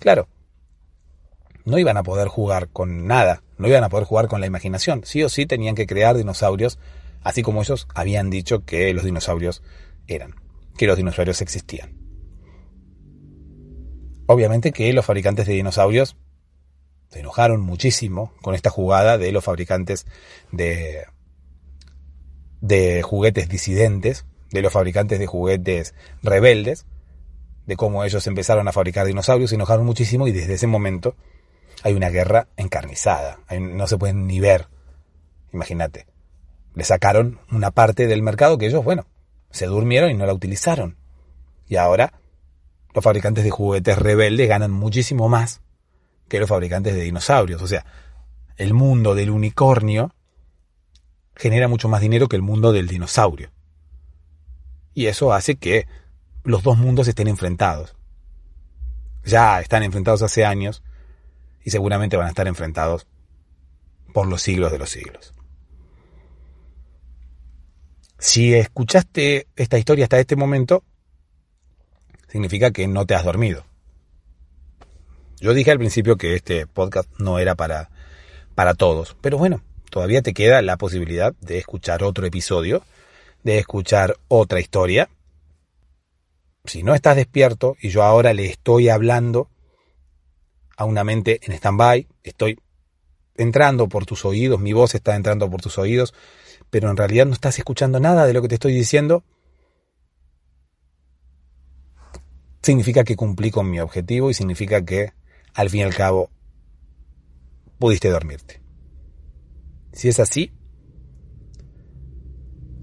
[0.00, 0.28] claro,
[1.64, 5.02] no iban a poder jugar con nada, no iban a poder jugar con la imaginación,
[5.04, 6.78] sí o sí tenían que crear dinosaurios,
[7.22, 9.62] así como ellos habían dicho que los dinosaurios
[10.06, 10.34] eran,
[10.76, 11.96] que los dinosaurios existían.
[14.26, 16.16] Obviamente que los fabricantes de dinosaurios
[17.08, 20.06] se enojaron muchísimo con esta jugada de los fabricantes
[20.52, 21.06] de,
[22.60, 26.86] de juguetes disidentes, de los fabricantes de juguetes rebeldes,
[27.66, 31.16] de cómo ellos empezaron a fabricar dinosaurios, se enojaron muchísimo y desde ese momento
[31.82, 34.68] hay una guerra encarnizada, no se pueden ni ver,
[35.52, 36.06] imagínate.
[36.74, 39.06] Le sacaron una parte del mercado que ellos, bueno,
[39.50, 40.96] se durmieron y no la utilizaron.
[41.66, 42.14] Y ahora
[42.94, 45.60] los fabricantes de juguetes rebeldes ganan muchísimo más
[46.28, 47.62] que los fabricantes de dinosaurios.
[47.62, 47.84] O sea,
[48.56, 50.14] el mundo del unicornio
[51.34, 53.50] genera mucho más dinero que el mundo del dinosaurio.
[54.94, 55.86] Y eso hace que
[56.42, 57.94] los dos mundos estén enfrentados.
[59.24, 60.82] Ya están enfrentados hace años
[61.64, 63.06] y seguramente van a estar enfrentados
[64.12, 65.34] por los siglos de los siglos.
[68.18, 70.82] Si escuchaste esta historia hasta este momento,
[72.28, 73.64] significa que no te has dormido.
[75.40, 77.90] Yo dije al principio que este podcast no era para,
[78.56, 82.82] para todos, pero bueno, todavía te queda la posibilidad de escuchar otro episodio,
[83.44, 85.08] de escuchar otra historia.
[86.64, 89.48] Si no estás despierto y yo ahora le estoy hablando
[90.76, 92.58] a una mente en stand-by, estoy
[93.36, 96.14] entrando por tus oídos, mi voz está entrando por tus oídos,
[96.70, 99.24] pero en realidad no estás escuchando nada de lo que te estoy diciendo,
[102.62, 105.12] significa que cumplí con mi objetivo y significa que
[105.54, 106.30] al fin y al cabo
[107.78, 108.60] pudiste dormirte.
[109.92, 110.52] Si es así,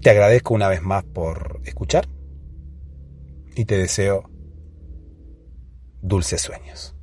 [0.00, 2.08] te agradezco una vez más por escuchar
[3.54, 4.28] y te deseo
[6.02, 6.95] dulces sueños.